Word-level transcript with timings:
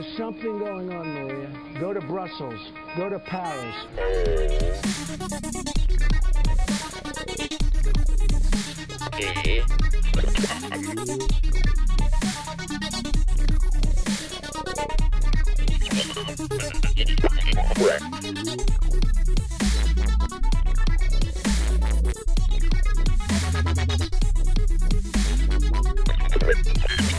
There's 0.00 0.16
something 0.16 0.60
going 0.60 0.92
on, 0.92 1.12
Maria. 1.12 1.50
Go 1.80 1.92
to 1.92 2.00
Brussels. 2.00 2.60
Go 2.96 3.08
to 3.08 3.18
Paris. 3.18 3.74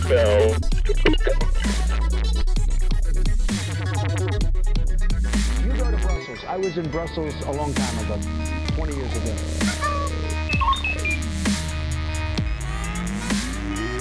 You 0.10 0.69
was 6.62 6.78
in 6.78 6.88
Brussels 6.90 7.34
a 7.48 7.52
long 7.54 7.74
time 7.74 8.00
ago, 8.06 8.16
20 8.76 8.94
years 8.96 9.16
ago. 9.18 9.32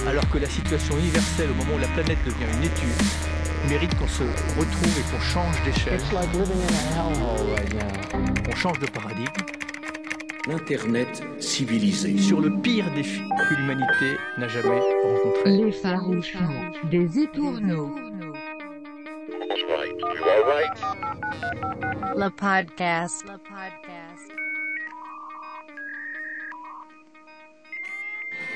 Alors 0.07 0.27
que 0.29 0.39
la 0.39 0.47
situation 0.49 0.97
universelle 0.97 1.49
au 1.51 1.55
moment 1.55 1.75
où 1.75 1.79
la 1.79 1.87
planète 1.89 2.17
devient 2.25 2.47
une 2.57 2.63
étude 2.63 3.69
mérite 3.69 3.95
qu'on 3.97 4.07
se 4.07 4.23
retrouve 4.23 4.97
et 4.97 5.11
qu'on 5.11 5.19
change 5.21 5.55
d'échelle, 5.63 5.99
It's 5.99 6.11
like 6.11 6.31
living 6.33 6.57
in 6.61 6.73
a 6.73 7.13
hellhole 7.13 7.53
right 7.55 7.73
now. 7.73 8.43
qu'on 8.45 8.55
change 8.55 8.79
de 8.79 8.87
paradigme 8.87 9.31
L'Internet 10.47 11.21
civilisé. 11.39 12.17
sur 12.17 12.39
le 12.41 12.49
pire 12.61 12.89
défi 12.95 13.21
que 13.49 13.53
l'humanité 13.55 14.17
n'a 14.39 14.47
jamais 14.47 14.79
rencontré. 15.03 15.51
Les 15.57 15.71
farouchons 15.71 16.71
des 16.89 17.19
étourneaux. 17.19 17.93
Le 22.21 22.29
podcast. 22.31 23.23
Le 23.25 23.37
podcast. 23.37 24.29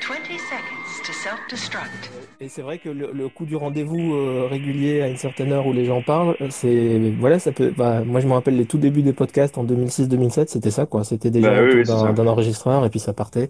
20 0.05 0.16
seconds 0.38 1.05
to 1.05 1.14
self-destruct. 1.14 2.11
Et 2.42 2.50
c'est 2.50 2.61
vrai 2.61 2.78
que 2.78 2.89
le, 2.89 3.11
le 3.14 3.30
coup 3.30 3.45
du 3.45 3.55
rendez-vous 3.55 4.16
euh, 4.16 4.47
régulier 4.52 5.02
à 5.02 5.08
une 5.08 5.16
certaine 5.16 5.53
heure 5.53 5.66
où 5.66 5.72
les 5.72 5.86
gens 5.86 6.02
parlent, 6.02 6.36
c'est 6.50 7.14
voilà, 7.17 7.39
ça 7.39 7.53
peut. 7.53 7.73
bah, 7.78 8.02
moi, 8.05 8.20
je 8.20 8.28
me 8.28 8.33
rappelle 8.33 8.58
les 8.58 8.66
tout 8.66 8.78
débuts 8.78 9.02
des 9.02 9.14
podcasts 9.14 9.58
en 9.58 9.64
2006-2007, 9.64 10.48
c'était 10.50 10.70
ça 10.70 10.86
quoi. 10.86 11.05
C'était 11.05 11.31
déjà 11.31 11.52
Bah 11.52 11.61
oui, 11.64 11.83
d'un 11.86 12.27
enregistreur 12.27 12.86
et 12.86 12.89
puis 12.89 13.00
ça 13.00 13.14
partait. 13.14 13.50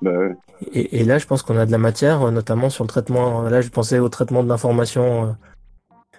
Bah. 0.00 0.10
Et, 0.72 1.00
et 1.00 1.04
là, 1.04 1.18
je 1.18 1.26
pense 1.26 1.42
qu'on 1.42 1.58
a 1.58 1.66
de 1.66 1.70
la 1.70 1.76
matière, 1.76 2.22
euh, 2.22 2.30
notamment 2.30 2.70
sur 2.70 2.84
le 2.84 2.88
traitement. 2.88 3.42
Là, 3.42 3.60
je 3.60 3.68
pensais 3.68 3.98
au 3.98 4.08
traitement 4.08 4.42
de 4.42 4.48
l'information 4.48 5.24
euh, 5.26 5.32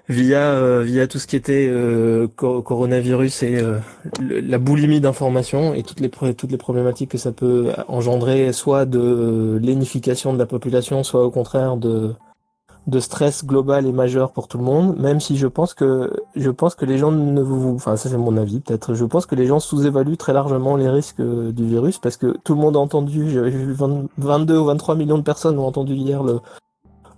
via 0.10 0.40
euh, 0.52 0.82
via 0.84 1.08
tout 1.08 1.20
ce 1.20 1.28
qui 1.28 1.36
était 1.36 1.68
euh, 1.70 2.28
co- 2.36 2.62
coronavirus 2.62 3.44
et 3.44 3.56
euh, 3.58 3.78
la 4.20 4.58
boulimie 4.58 5.00
d'information 5.02 5.74
et 5.74 5.84
toutes 5.84 6.00
les 6.00 6.10
toutes 6.10 6.52
les 6.52 6.58
problématiques 6.58 7.12
que 7.12 7.18
ça 7.18 7.32
peut 7.32 7.70
engendrer, 7.88 8.52
soit 8.54 8.86
de 8.86 9.60
lénification 9.62 10.34
de 10.34 10.40
la 10.40 10.46
population, 10.46 11.04
soit 11.04 11.24
au 11.26 11.32
contraire 11.32 11.78
de 11.78 12.14
de 12.88 13.00
stress 13.00 13.46
global 13.46 13.86
et 13.86 13.92
majeur 13.92 14.32
pour 14.32 14.48
tout 14.48 14.58
le 14.58 14.64
monde. 14.64 14.98
Même 14.98 15.20
si 15.20 15.38
je 15.38 15.46
pense 15.46 15.76
que 15.76 16.12
je 16.36 16.50
pense 16.50 16.74
que 16.74 16.84
les 16.84 16.98
gens 16.98 17.12
ne 17.12 17.42
vous, 17.42 17.76
enfin 17.76 17.96
ça 17.96 18.10
c'est 18.10 18.18
mon 18.18 18.36
avis 18.38 18.60
peut-être. 18.60 18.96
Je 18.96 19.06
pense 19.06 19.28
que 19.28 19.36
les 19.36 19.46
gens 19.46 19.60
sous-évaluent 19.60 20.18
très 20.18 20.34
largement 20.34 20.76
les 20.78 20.90
risques 20.90 21.22
du 21.22 21.66
virus 21.68 22.00
parce 22.00 22.18
que 22.18 22.36
tout 22.44 22.56
le 22.56 22.60
monde 22.60 22.76
a 22.76 22.80
entendu. 22.80 23.30
J'ai 23.30 23.42
vu 23.52 23.72
20 23.74 24.08
22 24.18 24.58
ou 24.58 24.66
23 24.66 24.96
millions 24.96 25.20
de 25.20 25.24
personnes 25.24 25.60
ont 25.60 25.68
entendu 25.68 25.94
hier 25.94 26.24
le 26.24 26.40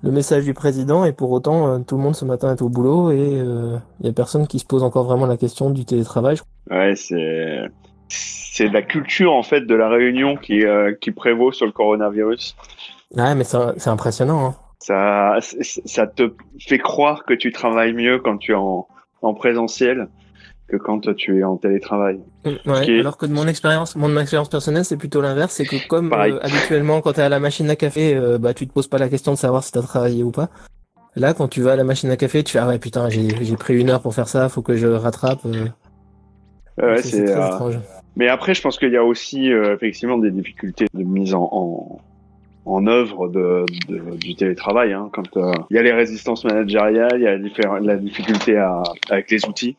le 0.04 0.12
message 0.12 0.44
du 0.44 0.54
président 0.54 1.06
et 1.06 1.14
pour 1.14 1.32
autant 1.32 1.68
euh, 1.68 1.80
tout 1.80 1.96
le 1.96 2.04
monde 2.04 2.16
ce 2.16 2.26
matin 2.26 2.54
est 2.54 2.62
au 2.62 2.70
boulot 2.70 3.12
et 3.12 3.42
il 4.00 4.06
y 4.06 4.10
a 4.10 4.14
personne 4.14 4.48
qui 4.48 4.60
se 4.60 4.66
pose 4.66 4.84
encore 4.84 5.06
vraiment 5.06 5.26
la 5.26 5.38
question 5.38 5.70
du 5.70 5.86
télétravail. 5.86 6.38
Ouais, 6.70 6.94
c'est 6.96 7.70
c'est 8.08 8.68
la 8.68 8.82
culture 8.82 9.34
en 9.34 9.44
fait 9.44 9.62
de 9.62 9.76
la 9.76 9.90
réunion 9.90 10.36
qui 10.38 10.64
euh, 10.64 10.94
qui 11.00 11.12
prévaut 11.12 11.52
sur 11.52 11.66
le 11.66 11.72
coronavirus. 11.72 12.56
Ouais, 13.16 13.34
mais 13.36 13.44
c'est 13.44 13.58
c'est 13.78 13.90
impressionnant. 13.90 14.46
Hein. 14.46 14.56
Ça 14.80 15.38
ça 15.42 16.08
te 16.08 16.34
fait 16.60 16.78
croire 16.78 17.26
que 17.26 17.34
tu 17.34 17.52
travailles 17.52 17.94
mieux 17.94 18.20
quand 18.20 18.38
tu 18.38 18.52
es 18.52 18.56
en 18.56 18.88
en 19.22 19.34
présentiel 19.34 20.10
que 20.74 20.84
quand 20.84 21.14
tu 21.16 21.40
es 21.40 21.44
en 21.44 21.58
télétravail. 21.58 22.20
Ouais, 22.66 22.90
est- 22.90 23.00
alors 23.00 23.18
que 23.18 23.26
de 23.26 23.34
mon 23.34 23.48
expérience, 23.48 23.96
mon 23.96 24.18
expérience 24.18 24.50
personnelle, 24.50 24.86
c'est 24.86 24.98
plutôt 24.98 25.22
l'inverse, 25.22 25.54
c'est 25.54 25.66
que 25.66 25.76
comme 25.88 26.12
euh, 26.14 26.40
habituellement 26.42 27.02
quand 27.02 27.14
tu 27.14 27.20
es 27.20 27.24
à 27.24 27.30
la 27.30 27.40
machine 27.40 27.70
à 27.70 27.76
café, 27.76 28.16
euh, 28.16 28.38
bah 28.40 28.54
tu 28.54 28.68
te 28.68 28.74
poses 28.74 28.88
pas 28.88 28.98
la 28.98 29.10
question 29.10 29.32
de 29.34 29.38
savoir 29.38 29.64
si 29.64 29.72
tu 29.72 29.78
as 29.78 29.82
travaillé 29.84 30.24
ou 30.24 30.32
pas. 30.32 30.50
Là, 31.16 31.36
quand 31.36 31.48
tu 31.48 31.62
vas 31.62 31.74
à 31.74 31.76
la 31.76 31.84
machine 31.84 32.10
à 32.10 32.18
café, 32.18 32.44
tu 32.44 32.54
fais 32.54 32.60
ah 32.60 32.68
ouais 32.68 32.80
putain, 32.80 33.08
j'ai 33.10 33.56
pris 33.56 33.80
une 33.80 33.92
heure 33.92 34.02
pour 34.02 34.16
faire 34.16 34.28
ça, 34.28 34.50
faut 34.50 34.64
que 34.64 34.76
je 34.76 34.88
rattrape. 34.88 35.46
euh. 35.46 35.68
Ouais, 36.82 37.02
c'est 37.04 37.30
euh, 37.30 37.46
étrange. 37.46 37.80
Mais 38.16 38.28
après, 38.30 38.56
je 38.56 38.62
pense 38.64 38.80
qu'il 38.80 38.92
y 38.92 38.98
a 38.98 39.04
aussi 39.04 39.52
euh, 39.52 39.76
effectivement 39.76 40.18
des 40.18 40.32
difficultés 40.32 40.88
de 40.94 41.04
mise 41.04 41.36
en, 41.36 41.48
en, 41.52 42.00
en 42.66 42.88
œuvre 42.88 43.28
de, 43.28 43.66
de- 43.88 44.16
du 44.18 44.36
télétravail. 44.36 44.94
Hein, 44.94 45.10
quand 45.14 45.38
euh, 45.38 45.52
il 45.70 45.76
y 45.76 45.80
a 45.80 45.84
les 45.84 45.92
résistances 45.94 46.44
managériales, 46.46 47.18
il 47.18 47.22
y 47.22 47.28
a 47.28 47.38
la, 47.80 47.98
difficulté 47.98 48.58
à, 48.58 48.82
avec 49.12 49.30
les 49.30 49.46
outils. 49.48 49.78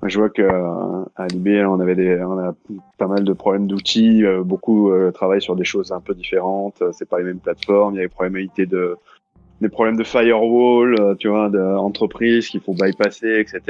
Moi, 0.00 0.08
je 0.08 0.18
vois 0.18 0.30
que 0.30 0.42
euh, 0.42 1.04
à 1.16 1.26
l'IB, 1.26 1.66
on 1.66 1.80
avait 1.80 1.96
des, 1.96 2.20
on 2.22 2.38
a 2.38 2.54
pas 2.98 3.08
mal 3.08 3.24
de 3.24 3.32
problèmes 3.32 3.66
d'outils. 3.66 4.24
euh, 4.24 4.42
beaucoup 4.44 4.90
euh, 4.92 5.10
travaillent 5.10 5.42
sur 5.42 5.56
des 5.56 5.64
choses 5.64 5.90
un 5.92 6.00
peu 6.00 6.14
différentes. 6.14 6.82
C'est 6.92 7.08
pas 7.08 7.18
les 7.18 7.24
mêmes 7.24 7.40
plateformes. 7.40 7.94
Il 7.94 7.96
y 7.96 8.00
a 8.00 8.04
des 8.04 8.08
problématiques 8.08 8.68
de 8.68 8.96
des 9.60 9.68
problèmes 9.68 9.96
de 9.96 10.04
firewall, 10.04 11.16
tu 11.18 11.26
vois, 11.28 11.48
d'entreprises 11.48 12.46
qu'il 12.48 12.60
faut 12.60 12.74
bypasser, 12.74 13.40
etc. 13.40 13.60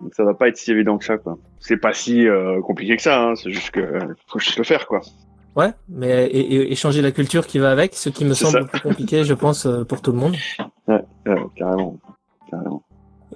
Donc 0.00 0.14
ça 0.14 0.24
va 0.24 0.32
pas 0.32 0.48
être 0.48 0.56
si 0.56 0.70
évident 0.72 0.96
que 0.96 1.04
ça, 1.04 1.18
quoi. 1.18 1.36
C'est 1.60 1.76
pas 1.76 1.92
si 1.92 2.26
euh, 2.26 2.62
compliqué 2.62 2.96
que 2.96 3.02
ça, 3.02 3.22
hein, 3.22 3.34
c'est 3.36 3.50
juste 3.50 3.70
que 3.70 3.80
euh, 3.80 3.98
faut 4.28 4.38
juste 4.38 4.56
le 4.56 4.64
faire, 4.64 4.86
quoi. 4.86 5.02
Ouais, 5.56 5.72
mais 5.90 6.24
et, 6.28 6.40
et- 6.54 6.72
et 6.72 6.74
changer 6.74 7.02
la 7.02 7.10
culture 7.12 7.46
qui 7.46 7.58
va 7.58 7.70
avec, 7.70 7.92
ce 7.94 8.08
qui 8.08 8.24
me 8.24 8.32
semble 8.32 8.62
ça. 8.62 8.64
plus 8.64 8.80
compliqué, 8.80 9.24
je 9.24 9.34
pense, 9.34 9.68
pour 9.88 10.00
tout 10.00 10.10
le 10.12 10.18
monde. 10.18 10.34
Ouais, 10.88 11.02
ouais, 11.26 11.36
carrément, 11.54 11.98
carrément. 12.50 12.82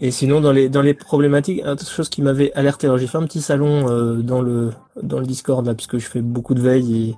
Et 0.01 0.11
sinon, 0.11 0.41
dans 0.41 0.53
les 0.53 0.69
dans 0.69 0.83
les 0.83 0.95
problématiques, 0.95 1.63
autre 1.67 1.87
chose 1.89 2.09
qui 2.09 2.23
m'avait 2.23 2.53
alerté, 2.53 2.87
alors 2.87 2.99
j'ai 2.99 3.07
fait 3.09 3.19
un 3.19 3.25
petit 3.25 3.41
salon 3.43 3.89
euh, 3.89 4.17
dans 4.23 4.41
le 4.43 4.71
dans 5.03 5.19
le 5.19 5.27
Discord 5.27 5.67
là, 5.67 5.75
puisque 5.75 5.99
je 5.99 6.07
fais 6.07 6.21
beaucoup 6.23 6.55
de 6.55 6.61
veille 6.61 7.09
et 7.11 7.17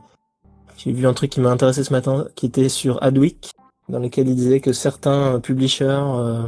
j'ai 0.79 0.93
vu 0.93 1.07
un 1.07 1.13
truc 1.13 1.31
qui 1.31 1.41
m'a 1.41 1.51
intéressé 1.51 1.85
ce 1.85 1.93
matin, 1.93 2.27
qui 2.37 2.47
était 2.47 2.71
sur 2.71 3.03
Adweek, 3.03 3.51
dans 3.91 3.99
lequel 3.99 4.29
il 4.29 4.35
disait 4.35 4.61
que 4.61 4.73
certains 4.73 5.41
publishers 5.41 5.85
euh, 6.01 6.43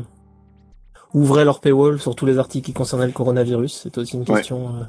ouvraient 1.13 1.45
leur 1.45 1.61
paywall 1.61 2.01
sur 2.01 2.15
tous 2.17 2.25
les 2.25 2.39
articles 2.39 2.65
qui 2.65 2.73
concernaient 2.73 3.07
le 3.07 3.13
coronavirus. 3.13 3.81
C'est 3.83 3.99
aussi 3.99 4.15
une 4.17 4.21
Ouais. 4.21 4.37
question. 4.37 4.69
euh, 4.69 4.85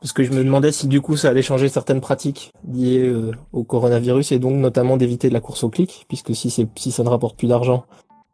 parce 0.00 0.12
que 0.12 0.22
je 0.22 0.30
me 0.30 0.44
demandais 0.44 0.70
si 0.72 0.86
du 0.86 1.00
coup 1.00 1.16
ça 1.16 1.30
allait 1.30 1.42
changer 1.42 1.68
certaines 1.68 2.00
pratiques 2.02 2.52
liées 2.70 3.08
euh, 3.08 3.32
au 3.52 3.64
coronavirus 3.64 4.30
et 4.30 4.38
donc 4.38 4.54
notamment 4.54 4.96
d'éviter 4.96 5.28
de 5.28 5.34
la 5.34 5.40
course 5.40 5.64
au 5.64 5.68
clic, 5.70 6.04
puisque 6.06 6.32
si 6.36 6.50
c'est 6.50 6.68
si 6.78 6.92
ça 6.92 7.02
ne 7.02 7.08
rapporte 7.08 7.36
plus 7.36 7.48
d'argent, 7.48 7.86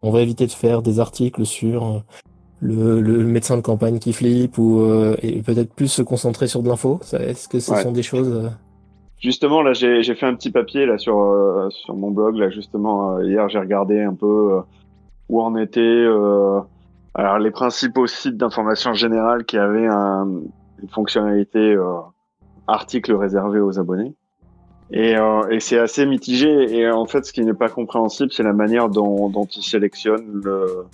on 0.02 0.10
va 0.10 0.20
éviter 0.20 0.46
de 0.46 0.52
faire 0.52 0.82
des 0.82 1.00
articles 1.00 1.46
sur 1.46 1.84
euh, 1.86 1.98
le, 2.62 3.00
le 3.00 3.24
médecin 3.24 3.56
de 3.56 3.62
campagne 3.62 3.98
qui 3.98 4.12
flippe 4.12 4.56
ou 4.56 4.80
euh, 4.80 5.16
et 5.20 5.42
peut-être 5.42 5.74
plus 5.74 5.88
se 5.88 6.00
concentrer 6.00 6.46
sur 6.46 6.62
de 6.62 6.68
l'info. 6.68 7.00
Est-ce 7.12 7.48
que 7.48 7.58
ce 7.58 7.72
Ouais. 7.72 7.82
sont 7.82 7.90
des 7.92 8.02
choses 8.04 8.32
euh, 8.32 8.48
Justement, 9.20 9.62
là, 9.62 9.72
j'ai 9.72 10.02
j'ai 10.02 10.14
fait 10.14 10.26
un 10.26 10.34
petit 10.34 10.50
papier 10.50 10.86
là 10.86 10.96
sur 10.96 11.18
euh, 11.18 11.68
sur 11.70 11.94
mon 11.96 12.10
blog. 12.12 12.36
Là, 12.36 12.50
justement, 12.50 13.16
euh, 13.16 13.24
hier, 13.24 13.48
j'ai 13.48 13.58
regardé 13.58 14.00
un 14.00 14.14
peu 14.14 14.54
euh, 14.54 14.60
où 15.28 15.42
en 15.42 15.56
était. 15.56 15.80
Euh, 15.80 16.60
alors, 17.14 17.38
les 17.38 17.50
principaux 17.50 18.06
sites 18.06 18.36
d'information 18.36 18.94
générale 18.94 19.44
qui 19.44 19.58
avaient 19.58 19.86
un, 19.86 20.26
une 20.82 20.88
fonctionnalité 20.88 21.58
euh, 21.74 21.84
article 22.66 23.12
réservé 23.14 23.60
aux 23.60 23.78
abonnés. 23.78 24.14
Et, 24.90 25.16
euh, 25.16 25.48
et 25.50 25.60
c'est 25.60 25.78
assez 25.78 26.06
mitigé. 26.06 26.76
Et 26.76 26.90
en 26.90 27.06
fait, 27.06 27.24
ce 27.24 27.32
qui 27.32 27.44
n'est 27.44 27.54
pas 27.54 27.68
compréhensible, 27.68 28.30
c'est 28.32 28.42
la 28.42 28.52
manière 28.52 28.88
dont, 28.88 29.28
dont 29.30 29.46
ils 29.46 29.62
sélectionnent 29.62 30.40
le, 30.44 30.84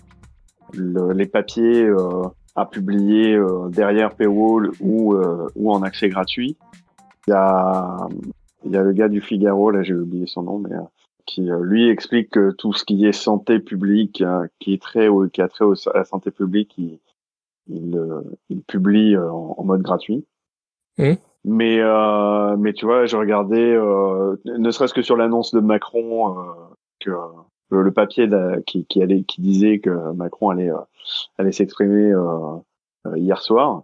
le- 0.74 1.12
les 1.12 1.26
papiers 1.26 1.84
euh, 1.84 2.22
à 2.54 2.66
publier 2.66 3.34
euh, 3.34 3.68
derrière 3.68 4.14
paywall 4.14 4.70
ou, 4.80 5.14
euh, 5.14 5.46
ou 5.56 5.72
en 5.72 5.82
accès 5.82 6.08
gratuit. 6.08 6.56
Il 7.26 7.30
y 7.30 7.34
a, 7.34 8.08
il 8.64 8.72
y 8.72 8.76
a 8.76 8.82
le 8.82 8.92
gars 8.92 9.08
du 9.08 9.20
Figaro, 9.20 9.70
là 9.70 9.82
j'ai 9.82 9.94
oublié 9.94 10.26
son 10.26 10.42
nom, 10.42 10.58
mais 10.58 10.74
euh, 10.74 10.80
qui 11.26 11.50
euh, 11.50 11.60
lui 11.62 11.88
explique 11.88 12.30
que 12.30 12.50
tout 12.52 12.72
ce 12.72 12.84
qui 12.84 13.06
est 13.06 13.12
santé 13.12 13.58
publique, 13.60 14.22
euh, 14.22 14.46
qui 14.60 14.72
est 14.74 14.82
très 14.82 15.08
au- 15.08 15.28
qui 15.28 15.42
a 15.42 15.48
trait 15.48 15.64
au- 15.64 15.74
à 15.90 15.98
la 15.98 16.04
santé 16.04 16.30
publique, 16.30 16.74
il, 16.78 16.98
il, 17.68 18.00
il 18.48 18.62
publie 18.62 19.14
euh, 19.14 19.30
en, 19.30 19.54
en 19.58 19.64
mode 19.64 19.82
gratuit. 19.82 20.24
Mhm. 20.98 21.16
Mais 21.44 21.78
euh, 21.80 22.56
mais 22.56 22.72
tu 22.72 22.84
vois, 22.86 23.06
je 23.06 23.16
regardais, 23.16 23.72
euh, 23.74 24.36
ne 24.44 24.70
serait-ce 24.70 24.92
que 24.94 25.02
sur 25.02 25.16
l'annonce 25.16 25.54
de 25.54 25.60
Macron, 25.60 26.36
euh, 26.40 26.42
que 27.00 27.10
le, 27.70 27.82
le 27.82 27.92
papier 27.92 28.26
là, 28.26 28.58
qui, 28.66 28.86
qui 28.86 29.02
allait, 29.02 29.22
qui 29.22 29.40
disait 29.40 29.78
que 29.78 30.12
Macron 30.12 30.50
allait 30.50 30.70
euh, 30.70 30.78
allait 31.38 31.52
s'exprimer 31.52 32.12
euh, 32.12 32.56
euh, 33.06 33.18
hier 33.18 33.40
soir. 33.42 33.82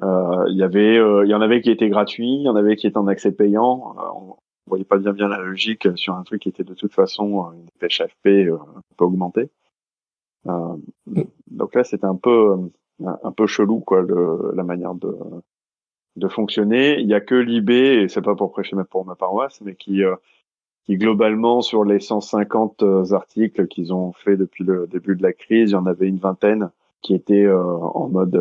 Il 0.00 0.56
y 0.56 0.62
avait, 0.62 0.94
il 0.96 1.28
y 1.28 1.34
en 1.34 1.40
avait 1.40 1.60
qui 1.60 1.70
étaient 1.70 1.88
gratuits, 1.88 2.36
il 2.36 2.42
y 2.42 2.48
en 2.48 2.54
avait 2.54 2.76
qui 2.76 2.86
étaient 2.86 2.98
en 2.98 3.08
accès 3.08 3.32
payant. 3.32 3.96
Euh, 3.98 4.02
on 4.14 4.36
voyait 4.66 4.84
pas 4.84 4.98
bien 4.98 5.12
bien 5.12 5.28
la 5.28 5.38
logique 5.38 5.88
sur 5.96 6.14
un 6.14 6.22
truc 6.22 6.42
qui 6.42 6.48
était 6.50 6.62
de 6.62 6.74
toute 6.74 6.92
façon 6.92 7.50
une 7.52 7.64
dépêche 7.64 8.00
AFP 8.00 8.50
peu 8.96 9.04
augmentée. 9.04 9.50
Euh, 10.46 10.76
donc 11.50 11.74
là, 11.74 11.82
c'était 11.82 12.04
un 12.04 12.14
peu 12.14 12.70
un 13.04 13.32
peu 13.32 13.46
chelou 13.46 13.80
quoi, 13.80 14.02
le, 14.02 14.52
la 14.54 14.62
manière 14.62 14.94
de 14.94 15.16
de 16.16 16.28
fonctionner. 16.28 17.00
Il 17.00 17.06
y 17.06 17.14
a 17.14 17.20
que 17.20 17.34
l'IB, 17.34 17.70
et 17.70 18.08
c'est 18.08 18.22
pas 18.22 18.34
pour 18.34 18.52
prêcher 18.52 18.76
pour 18.90 19.04
ma 19.04 19.14
paroisse, 19.14 19.60
mais 19.62 19.74
qui 19.74 20.04
euh, 20.04 20.16
qui 20.88 20.96
globalement 20.96 21.60
sur 21.60 21.84
les 21.84 22.00
150 22.00 22.82
euh, 22.82 23.12
articles 23.12 23.66
qu'ils 23.66 23.92
ont 23.92 24.12
fait 24.12 24.38
depuis 24.38 24.64
le 24.64 24.86
début 24.86 25.16
de 25.16 25.22
la 25.22 25.34
crise, 25.34 25.70
il 25.70 25.74
y 25.74 25.76
en 25.76 25.84
avait 25.84 26.08
une 26.08 26.16
vingtaine 26.16 26.70
qui 27.02 27.14
étaient 27.14 27.44
euh, 27.44 27.62
en 27.62 28.08
mode 28.08 28.36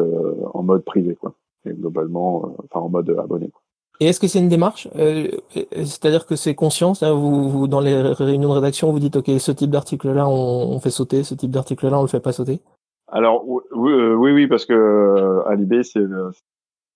en 0.54 0.64
mode 0.64 0.84
privé 0.86 1.16
quoi, 1.16 1.34
et 1.66 1.74
globalement 1.74 2.56
enfin 2.64 2.80
en 2.80 2.90
mode 2.90 3.10
abonné. 3.22 3.50
Quoi. 3.50 3.62
Et 4.00 4.08
est-ce 4.08 4.20
que 4.20 4.28
c'est 4.28 4.40
une 4.40 4.48
démarche 4.48 4.88
euh, 4.96 5.28
C'est-à-dire 5.72 6.26
que 6.26 6.38
c'est 6.38 6.56
conscient 6.56 6.94
vous, 6.94 7.50
vous, 7.50 7.68
dans 7.68 7.82
les 7.82 8.00
réunions 8.02 8.50
de 8.50 8.54
rédaction, 8.54 8.92
vous 8.92 9.00
dites 9.00 9.18
OK, 9.18 9.30
ce 9.40 9.52
type 9.52 9.72
d'article-là, 9.72 10.30
on, 10.30 10.72
on, 10.72 10.80
fait 10.80 10.92
sauter, 10.92 11.24
ce 11.24 11.36
type 11.36 11.52
d'article-là, 11.52 12.00
on 12.00 12.04
le 12.04 12.08
fait 12.08 12.20
pas 12.20 12.32
sauter? 12.32 12.62
Alors 13.10 13.44
oui, 13.46 13.62
oui, 13.72 14.32
oui, 14.32 14.48
parce 14.48 14.66
que 14.66 15.42
à 15.48 15.56
l'IB, 15.56 15.82
c'est 15.84 16.06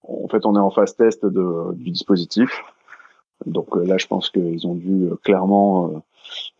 en 0.07 0.27
fait, 0.27 0.45
on 0.45 0.55
est 0.55 0.59
en 0.59 0.71
phase 0.71 0.95
test 0.95 1.25
de, 1.25 1.73
du 1.73 1.91
dispositif. 1.91 2.63
Donc 3.45 3.75
là, 3.75 3.97
je 3.97 4.07
pense 4.07 4.29
qu'ils 4.29 4.67
ont 4.67 4.75
dû 4.75 5.09
clairement. 5.23 6.03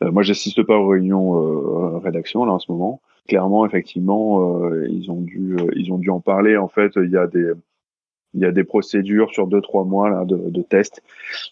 Euh, 0.03 0.11
moi, 0.11 0.23
j'assiste 0.23 0.63
pas 0.63 0.77
aux 0.77 0.87
réunions 0.87 1.95
euh, 1.95 1.97
rédaction 1.99 2.45
là 2.45 2.53
en 2.53 2.59
ce 2.59 2.71
moment. 2.71 3.01
Clairement, 3.27 3.65
effectivement, 3.65 4.59
ils 4.89 5.11
ont 5.11 5.21
dû, 5.21 5.55
ils 5.75 5.91
ont 5.93 5.99
dû 5.99 6.09
en 6.09 6.19
parler. 6.19 6.57
En 6.57 6.67
fait, 6.67 6.93
il 6.95 7.11
y 7.11 7.17
a 7.17 7.27
des 7.27 7.53
il 8.33 8.41
y 8.41 8.45
a 8.45 8.51
des 8.51 8.63
procédures 8.63 9.31
sur 9.31 9.47
deux 9.47 9.61
trois 9.61 9.83
mois 9.83 10.09
là 10.09 10.25
de, 10.25 10.37
de 10.37 10.61
tests. 10.61 11.01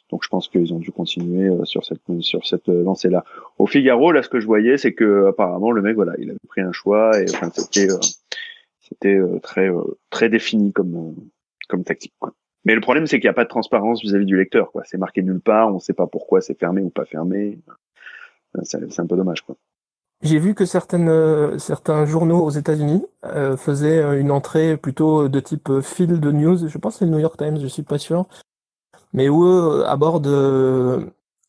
Donc 0.09 0.23
je 0.23 0.29
pense 0.29 0.47
qu'ils 0.47 0.73
ont 0.73 0.79
dû 0.79 0.91
continuer 0.91 1.49
euh, 1.49 1.65
sur 1.65 1.85
cette 1.85 2.01
sur 2.21 2.45
cette 2.45 2.69
euh, 2.69 2.83
lancée 2.83 3.09
là. 3.09 3.25
Au 3.57 3.67
Figaro 3.67 4.11
là 4.11 4.23
ce 4.23 4.29
que 4.29 4.39
je 4.39 4.45
voyais 4.45 4.77
c'est 4.77 4.93
que 4.93 5.27
apparemment 5.27 5.71
le 5.71 5.81
mec 5.81 5.95
voilà, 5.95 6.13
il 6.19 6.29
avait 6.29 6.39
pris 6.47 6.61
un 6.61 6.71
choix 6.71 7.19
et 7.19 7.25
enfin 7.29 7.51
c'était 7.53 7.91
euh, 7.91 7.99
c'était 8.79 9.19
très 9.41 9.69
très 10.09 10.29
défini 10.29 10.73
comme 10.73 11.15
comme 11.67 11.83
tactique 11.83 12.13
quoi. 12.19 12.33
Mais 12.65 12.75
le 12.75 12.81
problème 12.81 13.07
c'est 13.07 13.19
qu'il 13.19 13.27
n'y 13.27 13.31
a 13.31 13.33
pas 13.33 13.45
de 13.45 13.49
transparence 13.49 14.01
vis-à-vis 14.01 14.25
du 14.25 14.37
lecteur. 14.37 14.71
C'est 14.85 14.97
marqué 14.97 15.21
nulle 15.21 15.41
part, 15.41 15.73
on 15.73 15.79
sait 15.79 15.93
pas 15.93 16.07
pourquoi 16.07 16.41
c'est 16.41 16.59
fermé 16.59 16.81
ou 16.81 16.89
pas 16.89 17.05
fermé. 17.05 17.59
C'est 18.63 18.99
un 18.99 19.05
peu 19.05 19.15
dommage. 19.15 19.43
J'ai 20.21 20.37
vu 20.37 20.53
que 20.53 20.65
certaines, 20.65 21.07
euh, 21.07 21.57
certains 21.59 22.05
journaux 22.05 22.43
aux 22.43 22.49
États-Unis 22.49 23.05
euh, 23.23 23.55
faisaient 23.55 23.99
euh, 23.99 24.19
une 24.19 24.31
entrée 24.31 24.75
plutôt 24.75 25.29
de 25.29 25.39
type 25.39 25.79
fil 25.81 26.19
de 26.19 26.31
news. 26.31 26.67
Je 26.67 26.77
pense 26.77 26.95
que 26.95 26.99
c'est 26.99 27.05
le 27.05 27.11
New 27.11 27.19
York 27.19 27.37
Times, 27.37 27.57
je 27.61 27.67
suis 27.67 27.83
pas 27.83 27.97
sûr, 27.97 28.25
mais 29.13 29.29
où 29.29 29.45
eux 29.45 29.85
abordent, 29.87 30.27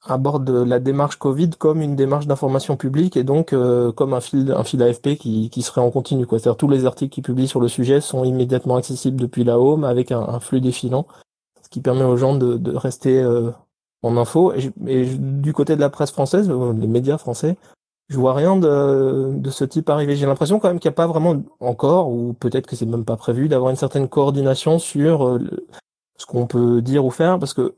abordent 0.06 0.50
la 0.50 0.78
démarche 0.78 1.16
Covid 1.16 1.50
comme 1.58 1.82
une 1.82 1.96
démarche 1.96 2.26
d'information 2.26 2.76
publique 2.76 3.16
et 3.16 3.24
donc 3.24 3.54
comme 3.96 4.14
un 4.14 4.20
fil, 4.20 4.52
un 4.52 4.64
fil 4.64 4.82
AFP 4.82 5.16
qui, 5.16 5.50
qui 5.50 5.62
serait 5.62 5.80
en 5.80 5.90
continu. 5.90 6.24
C'est-à-dire 6.28 6.56
tous 6.56 6.68
les 6.68 6.86
articles 6.86 7.12
qu'ils 7.12 7.22
publient 7.22 7.48
sur 7.48 7.60
le 7.60 7.68
sujet 7.68 8.00
sont 8.00 8.24
immédiatement 8.24 8.76
accessibles 8.76 9.20
depuis 9.20 9.44
la 9.44 9.58
home 9.58 9.84
avec 9.84 10.10
un, 10.10 10.20
un 10.20 10.40
flux 10.40 10.60
défilant, 10.60 11.06
ce 11.62 11.68
qui 11.68 11.80
permet 11.80 12.04
aux 12.04 12.16
gens 12.16 12.34
de, 12.34 12.56
de 12.56 12.74
rester 12.74 13.22
en 14.02 14.16
info. 14.16 14.52
Et, 14.54 14.72
et, 14.86 15.04
du 15.06 15.52
côté 15.52 15.76
de 15.76 15.80
la 15.80 15.90
presse 15.90 16.12
française, 16.12 16.48
les 16.50 16.86
médias 16.86 17.18
français, 17.18 17.56
je 18.10 18.18
vois 18.18 18.34
rien 18.34 18.56
de, 18.56 19.30
de 19.34 19.50
ce 19.50 19.64
type 19.64 19.88
arriver. 19.88 20.16
J'ai 20.16 20.26
l'impression 20.26 20.58
quand 20.58 20.68
même 20.68 20.80
qu'il 20.80 20.88
n'y 20.88 20.94
a 20.94 20.96
pas 20.96 21.06
vraiment 21.06 21.42
encore, 21.60 22.10
ou 22.10 22.32
peut-être 22.34 22.66
que 22.66 22.74
c'est 22.74 22.84
même 22.86 23.04
pas 23.04 23.16
prévu, 23.16 23.48
d'avoir 23.48 23.70
une 23.70 23.76
certaine 23.76 24.08
coordination 24.08 24.80
sur 24.80 25.26
euh, 25.26 25.38
ce 26.18 26.26
qu'on 26.26 26.46
peut 26.46 26.82
dire 26.82 27.04
ou 27.04 27.10
faire, 27.10 27.38
parce 27.38 27.54
que 27.54 27.74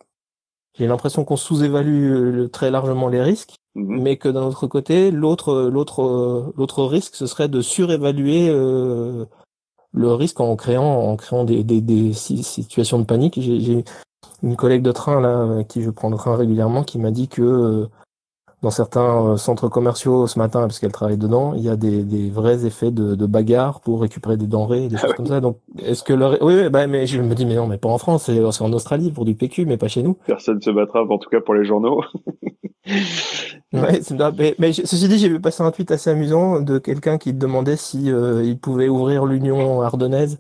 j'ai 0.75 0.87
l'impression 0.87 1.25
qu'on 1.25 1.37
sous-évalue 1.37 2.13
euh, 2.13 2.49
très 2.49 2.71
largement 2.71 3.09
les 3.09 3.23
risques, 3.23 3.57
Mhm. 3.75 4.03
mais 4.03 4.17
que 4.17 4.29
d'un 4.29 4.43
autre 4.43 4.67
côté, 4.67 5.11
l'autre, 5.11 5.71
l'autre, 5.73 6.53
l'autre 6.57 6.85
risque, 6.85 7.15
ce 7.15 7.27
serait 7.27 7.49
de 7.49 7.61
surévaluer 7.63 8.49
euh, 8.51 9.25
le 9.93 10.13
risque 10.13 10.41
en 10.41 10.57
créant, 10.57 10.85
en 10.85 11.17
créant 11.17 11.45
des, 11.45 11.65
des, 11.65 11.81
des 11.81 12.13
situations 12.13 12.99
de 12.99 13.05
panique. 13.05 13.41
J'ai, 13.41 13.85
une 14.43 14.57
collègue 14.57 14.83
de 14.83 14.91
train 14.91 15.21
là, 15.21 15.63
qui 15.65 15.83
je 15.83 15.91
prends 15.91 16.11
le 16.11 16.17
train 16.17 16.35
régulièrement, 16.37 16.83
qui 16.83 16.99
m'a 16.99 17.13
dit 17.13 17.29
que 17.29 17.43
euh, 17.43 17.87
dans 18.63 18.71
certains 18.71 19.27
euh, 19.33 19.37
centres 19.37 19.69
commerciaux 19.69 20.27
ce 20.27 20.39
matin, 20.39 20.61
parce 20.63 20.79
qu'elle 20.79 20.93
travaille 20.93 21.17
dedans, 21.19 21.53
il 21.55 21.63
y 21.63 21.69
a 21.69 21.77
des, 21.77 22.05
des 22.05 22.31
vrais 22.31 22.65
effets 22.65 22.91
de, 22.93 23.15
de 23.17 23.27
bagarre 23.27 23.81
pour 23.81 24.01
récupérer 24.01 24.37
des 24.37 24.47
denrées, 24.47 24.89
des 24.89 24.97
Ah 24.97 25.01
choses 25.01 25.11
oui. 25.11 25.17
comme 25.17 25.27
ça. 25.27 25.41
Donc, 25.41 25.59
est-ce 25.81 26.03
que 26.05 26.13
leur... 26.13 26.41
oui, 26.43 26.55
oui, 26.55 26.69
bah, 26.71 26.87
mais 26.87 27.07
je 27.07 27.21
me 27.21 27.35
dis, 27.35 27.45
mais 27.45 27.57
non, 27.57 27.67
mais 27.67 27.79
pas 27.79 27.89
en 27.89 27.99
France, 27.99 28.25
c'est 28.31 28.63
en 28.63 28.73
Australie 28.73 29.11
pour 29.11 29.25
du 29.25 29.35
PQ, 29.35 29.67
mais 29.67 29.77
pas 29.77 29.89
chez 29.89 30.03
nous. 30.03 30.17
Personne 30.27 30.63
se 30.63 30.71
battra, 30.71 31.03
en 31.03 31.19
tout 31.19 31.29
cas 31.29 31.41
pour 31.41 31.55
les 31.55 31.65
journaux. 31.65 32.03
Ouais, 33.73 34.01
mais, 34.37 34.55
mais 34.59 34.73
ceci 34.75 35.09
dit, 35.09 35.17
j'ai 35.19 35.29
vu 35.31 35.41
passer 35.41 35.63
un 35.63 35.71
tweet 35.71 35.91
assez 35.93 36.11
amusant 36.11 36.61
de 36.61 36.79
quelqu'un 36.79 37.17
qui 37.17 37.33
demandait 37.33 37.77
si 37.77 38.11
euh, 38.13 38.45
il 38.45 38.59
pouvait 38.59 38.89
ouvrir 38.89 39.25
l'Union 39.25 39.81
ardennaise 39.81 40.39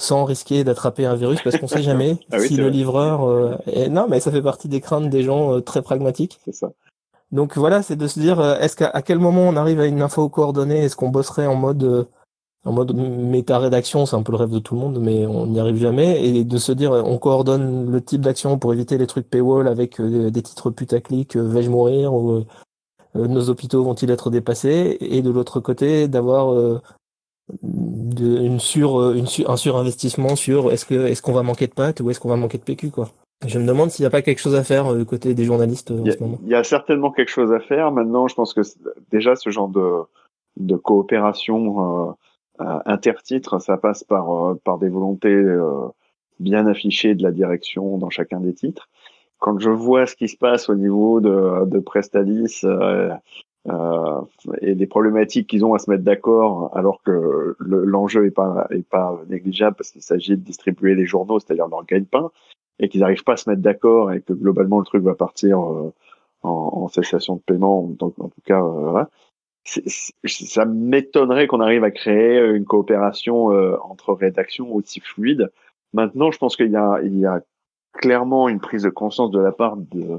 sans 0.00 0.24
risquer 0.24 0.64
d'attraper 0.64 1.06
un 1.06 1.14
virus, 1.14 1.40
parce 1.42 1.58
qu'on 1.58 1.68
sait 1.68 1.82
jamais 1.84 2.16
Ah 2.32 2.38
oui, 2.40 2.48
si 2.48 2.56
le 2.56 2.64
vrai. 2.64 2.72
livreur. 2.72 3.22
euh, 3.24 3.54
est- 3.66 3.88
Non, 3.88 4.06
mais 4.08 4.18
ça 4.18 4.32
fait 4.32 4.42
partie 4.42 4.68
des 4.68 4.80
craintes 4.80 5.08
des 5.10 5.22
gens 5.22 5.52
euh, 5.52 5.60
très 5.60 5.80
pragmatiques. 5.82 6.40
C'est 6.44 6.54
ça. 6.54 6.72
Donc 7.32 7.56
voilà, 7.56 7.82
c'est 7.82 7.96
de 7.96 8.06
se 8.06 8.20
dire, 8.20 8.40
euh, 8.40 8.58
est-ce 8.58 8.76
qu'à 8.76 8.88
à 8.90 9.00
quel 9.02 9.18
moment 9.18 9.42
on 9.42 9.56
arrive 9.56 9.80
à 9.80 9.86
une 9.86 10.02
info 10.02 10.28
coordonnée? 10.28 10.84
Est-ce 10.84 10.96
qu'on 10.96 11.08
bosserait 11.08 11.46
en 11.46 11.54
mode 11.54 11.82
euh, 11.82 12.04
en 12.64 12.72
mode 12.72 12.94
méta-rédaction? 12.94 14.04
C'est 14.06 14.16
un 14.16 14.22
peu 14.22 14.32
le 14.32 14.38
rêve 14.38 14.50
de 14.50 14.58
tout 14.58 14.74
le 14.74 14.80
monde, 14.80 14.98
mais 15.00 15.26
on 15.26 15.46
n'y 15.46 15.58
arrive 15.58 15.78
jamais. 15.78 16.24
Et 16.26 16.44
de 16.44 16.58
se 16.58 16.72
dire, 16.72 16.92
euh, 16.92 17.02
on 17.04 17.18
coordonne 17.18 17.90
le 17.90 18.02
type 18.02 18.20
d'action 18.20 18.58
pour 18.58 18.74
éviter 18.74 18.98
les 18.98 19.06
trucs 19.06 19.30
paywall 19.30 19.66
avec 19.68 20.00
des 20.00 20.42
titres 20.42 20.70
putaclic, 20.70 21.36
vais-je 21.36 21.70
mourir 21.70 22.14
ou 22.14 22.44
nos 23.14 23.50
hôpitaux 23.50 23.82
vont-ils 23.84 24.10
être 24.10 24.30
dépassés? 24.30 24.98
Et 25.00 25.22
de 25.22 25.30
l'autre 25.30 25.60
côté, 25.60 26.08
d'avoir 26.08 26.80
une 27.62 28.60
sur, 28.60 29.12
une 29.12 29.26
sur, 29.26 29.50
un 29.50 29.56
surinvestissement 29.56 30.36
sur 30.36 30.72
est-ce 30.72 30.86
que 30.86 31.06
est-ce 31.06 31.22
qu'on 31.22 31.32
va 31.32 31.42
manquer 31.42 31.66
de 31.66 31.74
pâtes 31.74 32.00
ou 32.00 32.10
est-ce 32.10 32.20
qu'on 32.20 32.28
va 32.28 32.36
manquer 32.36 32.58
de 32.58 32.64
PQ 32.64 32.90
quoi? 32.90 33.10
Je 33.46 33.58
me 33.58 33.66
demande 33.66 33.90
s'il 33.90 34.02
n'y 34.02 34.06
a 34.06 34.10
pas 34.10 34.22
quelque 34.22 34.38
chose 34.40 34.54
à 34.54 34.64
faire 34.64 34.92
euh, 34.92 34.98
du 34.98 35.04
côté 35.04 35.34
des 35.34 35.44
journalistes 35.44 35.90
euh, 35.90 36.00
en 36.00 36.04
Il 36.04 36.06
y, 36.06 36.10
a, 36.10 36.12
ce 36.12 36.22
moment. 36.22 36.38
il 36.42 36.48
y 36.48 36.54
a 36.54 36.64
certainement 36.64 37.10
quelque 37.10 37.30
chose 37.30 37.52
à 37.52 37.60
faire. 37.60 37.90
Maintenant, 37.92 38.28
je 38.28 38.34
pense 38.34 38.54
que 38.54 38.60
déjà 39.10 39.36
ce 39.36 39.50
genre 39.50 39.68
de, 39.68 39.90
de 40.58 40.76
coopération 40.76 42.08
euh, 42.08 42.12
euh, 42.60 42.78
intertitre, 42.86 43.60
ça 43.60 43.76
passe 43.76 44.04
par, 44.04 44.30
euh, 44.30 44.60
par 44.64 44.78
des 44.78 44.88
volontés 44.88 45.28
euh, 45.32 45.88
bien 46.40 46.66
affichées 46.66 47.14
de 47.14 47.22
la 47.22 47.30
direction 47.32 47.98
dans 47.98 48.10
chacun 48.10 48.40
des 48.40 48.54
titres. 48.54 48.88
Quand 49.38 49.58
je 49.58 49.70
vois 49.70 50.06
ce 50.06 50.14
qui 50.14 50.28
se 50.28 50.36
passe 50.36 50.68
au 50.68 50.74
niveau 50.76 51.20
de, 51.20 51.64
de 51.66 51.78
Prestalis 51.80 52.60
euh, 52.64 53.10
euh, 53.68 54.20
et 54.60 54.74
des 54.76 54.86
problématiques 54.86 55.48
qu'ils 55.48 55.64
ont 55.64 55.74
à 55.74 55.78
se 55.80 55.90
mettre 55.90 56.04
d'accord, 56.04 56.70
alors 56.76 57.02
que 57.02 57.56
le- 57.58 57.84
l'enjeu 57.84 58.26
est 58.26 58.30
pas 58.30 58.66
est 58.70 58.86
pas 58.88 59.20
négligeable 59.28 59.74
parce 59.76 59.90
qu'il 59.90 60.02
s'agit 60.02 60.36
de 60.36 60.42
distribuer 60.44 60.94
les 60.94 61.06
journaux, 61.06 61.40
c'est-à-dire 61.40 61.66
leur 61.68 61.84
gagne-pain, 61.84 62.30
et 62.78 62.88
qu'ils 62.88 63.00
n'arrivent 63.00 63.24
pas 63.24 63.34
à 63.34 63.36
se 63.36 63.48
mettre 63.48 63.62
d'accord 63.62 64.12
et 64.12 64.20
que 64.20 64.32
globalement 64.32 64.78
le 64.78 64.84
truc 64.84 65.02
va 65.02 65.14
partir 65.14 65.60
euh, 65.60 65.92
en, 66.42 66.50
en 66.50 66.88
cessation 66.88 67.36
de 67.36 67.40
paiement, 67.40 67.82
donc 67.98 68.18
en 68.18 68.28
tout 68.28 68.40
cas, 68.44 68.60
euh, 68.62 68.90
voilà. 68.90 69.08
Ça 69.64 70.64
m'étonnerait 70.64 71.46
qu'on 71.46 71.60
arrive 71.60 71.84
à 71.84 71.92
créer 71.92 72.40
une 72.50 72.64
coopération 72.64 73.52
euh, 73.52 73.76
entre 73.84 74.12
rédactions 74.12 74.74
aussi 74.74 74.98
fluide. 74.98 75.52
Maintenant, 75.92 76.32
je 76.32 76.38
pense 76.38 76.56
qu'il 76.56 76.70
y 76.72 76.76
a, 76.76 77.00
y 77.02 77.26
a 77.26 77.42
clairement 77.92 78.48
une 78.48 78.58
prise 78.58 78.82
de 78.82 78.90
conscience 78.90 79.30
de 79.30 79.38
la 79.38 79.52
part 79.52 79.76
de, 79.76 80.18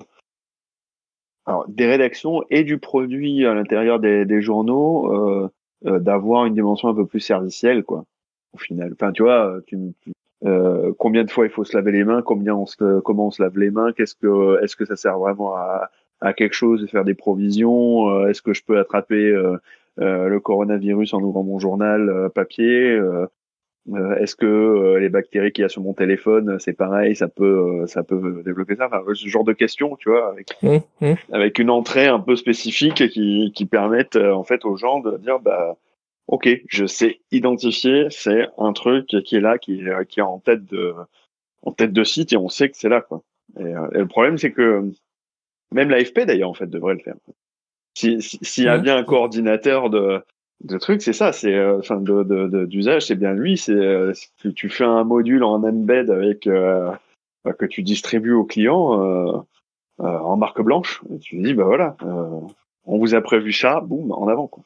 alors, 1.45 1.65
des 1.67 1.87
rédactions 1.87 2.43
et 2.49 2.63
du 2.63 2.77
produit 2.77 3.45
à 3.45 3.53
l'intérieur 3.53 3.99
des, 3.99 4.23
des 4.25 4.41
journaux 4.41 5.11
euh, 5.11 5.49
euh, 5.85 5.99
d'avoir 5.99 6.45
une 6.45 6.53
dimension 6.53 6.87
un 6.87 6.95
peu 6.95 7.05
plus 7.05 7.19
servicielle, 7.19 7.83
quoi. 7.83 8.05
Au 8.53 8.57
final, 8.57 8.93
enfin, 8.93 9.11
tu 9.11 9.23
vois, 9.23 9.59
tu, 9.65 9.77
tu- 10.01 10.13
euh, 10.45 10.91
combien 10.97 11.23
de 11.23 11.31
fois 11.31 11.45
il 11.45 11.51
faut 11.51 11.63
se 11.63 11.75
laver 11.75 11.91
les 11.91 12.03
mains, 12.03 12.21
combien 12.21 12.55
on 12.55 12.65
se, 12.65 12.99
comment 13.01 13.27
on 13.27 13.31
se 13.31 13.41
lave 13.41 13.57
les 13.57 13.71
mains, 13.71 13.91
qu'est-ce 13.93 14.15
que, 14.15 14.61
est-ce 14.63 14.75
que 14.75 14.85
ça 14.85 14.95
sert 14.95 15.17
vraiment 15.17 15.55
à, 15.55 15.89
à 16.21 16.33
quelque 16.33 16.53
chose 16.55 16.81
de 16.81 16.87
faire 16.87 17.05
des 17.05 17.15
provisions, 17.15 18.09
euh, 18.09 18.27
est-ce 18.27 18.41
que 18.41 18.53
je 18.53 18.63
peux 18.63 18.77
attraper 18.79 19.29
euh, 19.29 19.57
euh, 19.99 20.27
le 20.27 20.39
coronavirus 20.39 21.13
en 21.13 21.21
ouvrant 21.21 21.43
mon 21.43 21.59
journal 21.59 22.09
euh, 22.09 22.29
papier, 22.29 22.89
euh, 22.91 23.25
euh, 23.93 24.15
est-ce 24.15 24.37
que 24.37 24.45
euh, 24.45 24.99
les 24.99 25.09
bactéries 25.09 25.51
qu'il 25.51 25.63
y 25.63 25.65
a 25.65 25.69
sur 25.69 25.81
mon 25.81 25.93
téléphone, 25.93 26.57
c'est 26.59 26.71
pareil, 26.73 27.17
ça 27.17 27.27
peut, 27.27 27.83
ça 27.85 28.01
peut 28.01 28.41
développer 28.45 28.77
ça, 28.77 28.87
enfin, 28.87 29.01
ce 29.13 29.27
genre 29.27 29.43
de 29.43 29.51
questions, 29.51 29.97
tu 29.97 30.09
vois, 30.09 30.29
avec 30.29 30.51
Hum, 30.63 30.79
hum. 31.01 31.15
avec 31.33 31.59
une 31.59 31.69
entrée 31.69 32.07
un 32.07 32.19
peu 32.19 32.37
spécifique 32.37 33.09
qui, 33.09 33.51
qui 33.53 33.65
permettent 33.65 34.15
euh, 34.15 34.31
en 34.31 34.43
fait 34.43 34.63
aux 34.63 34.77
gens 34.77 35.01
de 35.01 35.17
dire 35.17 35.39
bah 35.39 35.75
ok 36.27 36.49
je 36.67 36.85
sais 36.85 37.21
identifier 37.31 38.07
c'est 38.09 38.47
un 38.57 38.73
truc 38.73 39.07
qui 39.07 39.35
est 39.35 39.41
là 39.41 39.57
qui 39.57 39.81
est 39.81 40.05
qui 40.07 40.19
est 40.19 40.23
en 40.23 40.39
tête 40.39 40.65
de 40.65 40.93
en 41.63 41.71
tête 41.71 41.93
de 41.93 42.03
site 42.03 42.33
et 42.33 42.37
on 42.37 42.49
sait 42.49 42.69
que 42.69 42.77
c'est 42.77 42.89
là 42.89 43.01
quoi 43.01 43.21
et, 43.59 43.63
euh, 43.63 43.87
et 43.93 43.99
le 43.99 44.07
problème 44.07 44.37
c'est 44.37 44.51
que 44.51 44.89
même 45.71 45.89
l'AFP 45.89 46.21
d'ailleurs 46.25 46.49
en 46.49 46.53
fait 46.53 46.67
devrait 46.67 46.93
le 46.95 46.99
faire 47.01 47.15
si 47.95 48.21
si- 48.21 48.39
s'il 48.41 48.63
y 48.65 48.67
a 48.67 48.77
bien 48.77 48.97
un 48.97 49.03
coordinateur 49.03 49.89
de 49.89 50.21
de 50.63 50.77
trucs 50.77 51.01
c'est 51.01 51.13
ça 51.13 51.33
c'est 51.33 51.53
euh, 51.53 51.79
enfin 51.79 51.99
de 51.99 52.23
de- 52.23 52.47
de- 52.47 52.65
d'usage 52.65 53.07
c'est 53.07 53.15
bien 53.15 53.33
lui 53.33 53.57
c'est 53.57 53.73
euh, 53.73 54.13
si 54.13 54.53
tu, 54.53 54.69
fais 54.69 54.85
un 54.85 55.03
module 55.03 55.43
en 55.43 55.61
embed 55.63 56.09
avec 56.09 56.47
euh, 56.47 56.91
que 57.59 57.65
tu 57.65 57.83
distribues 57.83 58.33
aux 58.33 58.45
clients 58.45 59.01
euh, 59.03 59.37
euh, 59.99 60.17
en 60.19 60.37
marque 60.37 60.61
blanche. 60.61 61.01
Et 61.13 61.19
tu 61.19 61.37
dis, 61.37 61.53
bah 61.53 61.65
voilà, 61.65 61.95
euh, 62.03 62.39
on 62.85 62.97
vous 62.97 63.13
a 63.15 63.21
prévu 63.21 63.51
ça, 63.53 63.79
boum, 63.81 64.11
en 64.11 64.27
avant. 64.27 64.47
Quoi. 64.47 64.63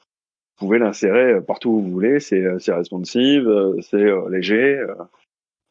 Pouvez 0.57 0.79
l'insérer 0.79 1.41
partout 1.41 1.69
où 1.69 1.81
vous 1.81 1.91
voulez. 1.91 2.19
C'est 2.19 2.43
c'est 2.59 2.73
responsive, 2.73 3.47
euh, 3.47 3.79
c'est 3.81 3.97
euh, 3.97 4.29
léger. 4.29 4.77
euh, 4.77 4.95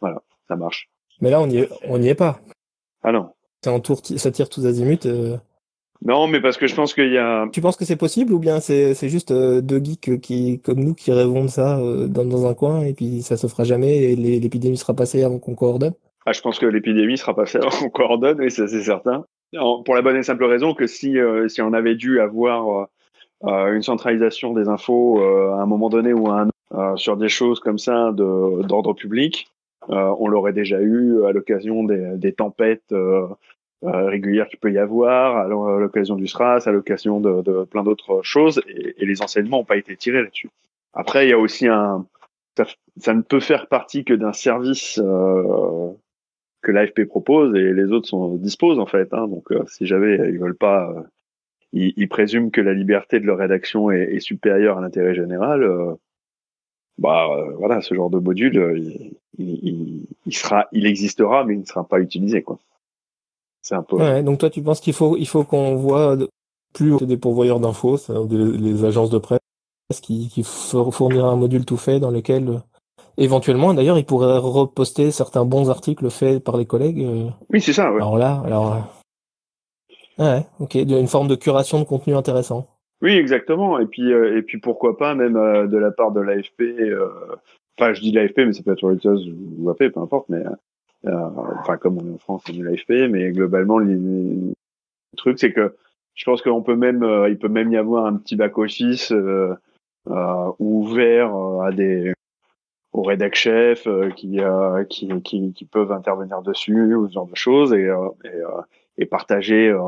voilà, 0.00 0.23
ça 0.49 0.57
marche. 0.57 0.88
Mais 1.21 1.31
là, 1.31 1.40
on 1.40 1.47
n'y 1.47 1.59
est, 1.59 1.69
on 1.88 1.99
n'y 1.99 2.09
est 2.09 2.14
pas. 2.14 2.40
Ah 3.02 3.12
non. 3.12 3.31
C'est 3.62 3.71
en 3.71 3.81
tour, 3.81 4.00
ça 4.05 4.31
tire 4.31 4.49
tous 4.49 4.66
azimuts. 4.66 5.07
euh. 5.07 5.37
Non, 6.05 6.28
mais 6.28 6.43
parce 6.43 6.59
que 6.59 6.66
je 6.66 6.75
pense 6.75 6.93
qu'il 6.93 7.11
y 7.11 7.16
a. 7.16 7.49
Tu 7.52 7.62
penses 7.62 7.76
que 7.76 7.87
c'est 7.87 7.97
possible 7.97 8.35
ou 8.35 8.38
bien 8.38 8.61
c'est 8.61 8.93
c'est 8.95 9.09
juste 9.09 9.31
euh, 9.31 9.62
deux 9.62 9.83
geeks 9.83 10.21
qui, 10.21 10.61
comme 10.61 10.81
nous, 10.81 10.95
qui 10.95 11.11
rêvons 11.11 11.45
de 11.45 11.49
ça 11.49 11.78
euh, 11.78 12.07
dans, 12.07 12.26
dans 12.26 12.47
un 12.47 12.52
coin 12.52 12.83
et 12.83 12.93
puis 12.93 13.23
ça 13.23 13.38
se 13.38 13.47
fera 13.47 13.64
jamais 13.64 14.12
et 14.12 14.14
l'épidémie 14.14 14.76
sera 14.76 14.93
passée 14.95 15.23
avant 15.25 15.38
qu'on 15.38 15.55
coordonne? 15.55 15.95
Ah, 16.26 16.33
je 16.33 16.43
pense 16.43 16.59
que 16.59 16.66
l'épidémie 16.66 17.16
sera 17.16 17.35
passée 17.35 17.59
avant 17.59 17.71
qu'on 17.71 17.88
coordonne, 17.88 18.38
oui, 18.40 18.50
ça 18.50 18.69
c'est 18.69 18.83
certain. 18.83 19.25
Non, 19.55 19.83
pour 19.85 19.95
la 19.95 20.02
bonne 20.02 20.16
et 20.16 20.23
simple 20.23 20.45
raison 20.45 20.75
que 20.75 20.87
si 20.87 21.19
euh, 21.19 21.49
si 21.49 21.62
on 21.62 21.73
avait 21.73 21.95
dû 21.95 22.21
avoir 22.21 22.69
euh, 22.69 22.83
euh, 22.83 22.87
une 23.45 23.83
centralisation 23.83 24.52
des 24.55 24.69
infos 24.69 25.21
euh, 25.21 25.52
à 25.52 25.62
un 25.62 25.66
moment 25.66 25.88
donné 25.88 26.12
ou 26.12 26.28
à 26.28 26.40
un 26.40 26.47
autre 26.47 26.52
euh, 26.75 26.97
sur 26.97 27.16
des 27.16 27.28
choses 27.28 27.61
comme 27.61 27.78
ça 27.78 28.12
d'ordre 28.12 28.93
public, 28.95 29.49
euh, 29.90 30.14
on 30.19 30.28
l'aurait 30.28 30.52
déjà 30.52 30.81
eu 30.81 31.25
à 31.25 31.33
l'occasion 31.33 31.85
des, 31.85 32.16
des 32.16 32.33
tempêtes 32.33 32.90
euh, 32.93 33.26
euh, 33.85 34.07
régulières 34.09 34.49
qu'il 34.49 34.59
peut 34.59 34.73
y 34.73 34.78
avoir, 34.78 35.37
à 35.37 35.47
l'o- 35.49 35.66
à 35.69 35.78
l'occasion 35.78 36.16
du 36.16 36.26
SRAS, 36.26 36.66
à 36.66 36.73
l'occasion 36.73 37.21
de, 37.21 37.43
de 37.43 37.64
plein 37.64 37.85
d'autres 37.85 38.21
choses, 38.23 38.61
et, 38.69 38.95
et 38.99 39.07
les 39.07 39.23
enseignements 39.23 39.59
n'ont 39.59 39.64
pas 39.64 39.76
été 39.76 39.97
tirés 39.97 40.23
là-dessus. 40.23 40.50
Après, 40.95 41.26
il 41.26 41.31
y 41.31 41.35
a 41.35 41.38
aussi 41.38 41.69
un 41.69 42.05
ça, 42.57 42.64
ça 42.97 43.12
ne 43.12 43.21
peut 43.21 43.40
faire 43.40 43.66
partie 43.69 44.02
que 44.05 44.14
d'un 44.14 44.33
service 44.33 44.99
euh, 45.05 45.90
que 46.62 46.73
l'AFP 46.73 47.05
propose 47.05 47.55
et 47.55 47.73
les 47.75 47.93
autres 47.93 48.09
sont 48.09 48.35
disposent 48.37 48.78
en 48.78 48.87
fait. 48.87 49.12
Hein, 49.12 49.28
donc 49.28 49.52
euh, 49.52 49.62
si 49.69 49.87
jamais 49.87 50.14
ils 50.14 50.38
veulent 50.38 50.57
pas, 50.57 50.90
euh, 50.90 51.02
ils, 51.76 51.92
ils 51.97 52.09
présument 52.09 52.50
que 52.50 52.61
la 52.61 52.73
liberté 52.73 53.21
de 53.21 53.26
leur 53.26 53.38
rédaction 53.38 53.90
est, 53.90 54.14
est 54.14 54.21
supérieure 54.21 54.78
à 54.78 54.80
l'intérêt 54.80 55.14
général. 55.14 55.62
euh, 55.62 55.95
bah 56.99 57.26
euh, 57.30 57.52
voilà, 57.59 57.83
ce 57.83 57.95
genre 57.95 58.09
de 58.11 58.18
module, 58.18 58.59
euh, 58.59 58.78
il, 58.78 59.11
il, 59.38 59.49
il- 59.68 60.06
il 60.25 60.35
sera, 60.35 60.66
il 60.73 60.87
existera, 60.87 61.45
mais 61.45 61.54
il 61.54 61.61
ne 61.61 61.64
sera 61.66 61.85
pas 61.85 62.00
utilisé 62.00 62.42
quoi. 62.42 62.59
C'est 63.62 63.75
un 63.75 63.83
peu. 63.83 63.97
Ouais, 63.97 64.23
donc 64.23 64.38
toi, 64.38 64.49
tu 64.50 64.62
penses 64.62 64.80
qu'il 64.80 64.92
faut, 64.95 65.16
il 65.16 65.28
faut 65.28 65.45
qu'on 65.45 65.76
voit 65.76 66.16
plus 66.73 66.97
des 67.06 67.16
pourvoyeurs 67.16 67.61
d'infos, 67.61 67.99
des- 68.26 68.37
les 68.59 68.85
agences 68.85 69.11
de 69.11 69.18
presse, 69.18 69.40
qui, 70.02 70.28
qui 70.28 70.45
un 70.73 71.37
module 71.37 71.64
tout 71.64 71.76
fait 71.76 72.00
dans 72.00 72.11
lequel, 72.11 72.62
éventuellement, 73.18 73.75
d'ailleurs, 73.75 73.99
ils 73.99 74.04
pourraient 74.06 74.38
reposter 74.38 75.11
certains 75.11 75.45
bons 75.45 75.68
articles 75.71 76.09
faits 76.11 76.42
par 76.42 76.56
les 76.56 76.66
collègues. 76.66 77.06
Oui, 77.50 77.61
c'est 77.61 77.73
ça. 77.73 77.90
Ouais. 77.92 77.97
Alors 77.97 78.18
là, 78.18 78.42
alors. 78.45 78.96
Euh, 80.21 80.39
Ouais, 80.39 80.47
ok, 80.61 80.75
une 80.75 81.07
forme 81.09 81.29
de 81.29 81.35
curation 81.35 81.79
de 81.79 81.85
contenu 81.85 82.15
intéressant. 82.15 82.69
Oui, 83.03 83.13
exactement. 83.13 83.79
Et 83.79 83.87
puis, 83.87 84.13
euh, 84.13 84.39
et 84.39 84.43
puis 84.43 84.59
pourquoi 84.59 84.97
pas 84.97 85.15
même 85.15 85.37
euh, 85.37 85.67
de 85.67 85.77
la 85.77 85.91
part 85.91 86.13
de 86.13 86.21
l'AFP. 86.21 86.63
euh, 86.63 87.09
Enfin, 87.79 87.93
je 87.93 88.01
dis 88.01 88.11
l'AFP, 88.11 88.39
mais 88.39 88.53
ça 88.55 88.63
peut 88.63 88.73
être 88.73 88.85
Reuters 88.89 89.19
ou 89.59 89.69
AP, 89.69 89.91
peu 89.93 90.01
importe. 90.01 90.31
Mais 90.31 90.43
euh, 91.07 91.29
enfin, 91.61 91.77
comme 91.77 91.99
on 91.99 92.07
est 92.11 92.15
en 92.15 92.19
France, 92.19 92.45
dit 92.45 92.63
l'AFP, 92.63 93.11
mais 93.11 93.31
globalement, 93.33 93.79
le 93.79 94.53
truc, 95.19 95.39
c'est 95.39 95.53
que 95.53 95.77
je 96.15 96.25
pense 96.25 96.41
qu'on 96.41 96.63
peut 96.63 96.75
même, 96.77 97.03
euh, 97.03 97.29
il 97.29 97.39
peut 97.39 97.49
même 97.49 97.71
y 97.71 97.77
avoir 97.77 98.07
un 98.07 98.17
petit 98.17 98.37
back 98.37 98.57
office 98.57 99.13
euh, 99.13 99.55
euh, 100.09 100.51
ouvert 100.59 101.37
euh, 101.37 101.61
à 101.61 101.73
des 101.73 102.15
aux 102.95 103.03
rédac 103.03 103.35
chefs 103.35 103.87
euh, 103.87 104.09
qui, 104.09 104.41
euh, 104.41 104.85
qui, 104.85 105.09
qui 105.21 105.53
qui 105.53 105.65
peuvent 105.67 105.93
intervenir 105.93 106.41
dessus 106.41 106.95
ou 106.95 107.07
ce 107.09 107.13
genre 107.13 107.27
de 107.27 107.37
choses 107.37 107.75
et 107.75 107.85
euh, 107.85 108.09
et, 108.25 108.29
euh, 108.29 108.63
et 108.99 109.07
partager, 109.07 109.69
euh, 109.69 109.79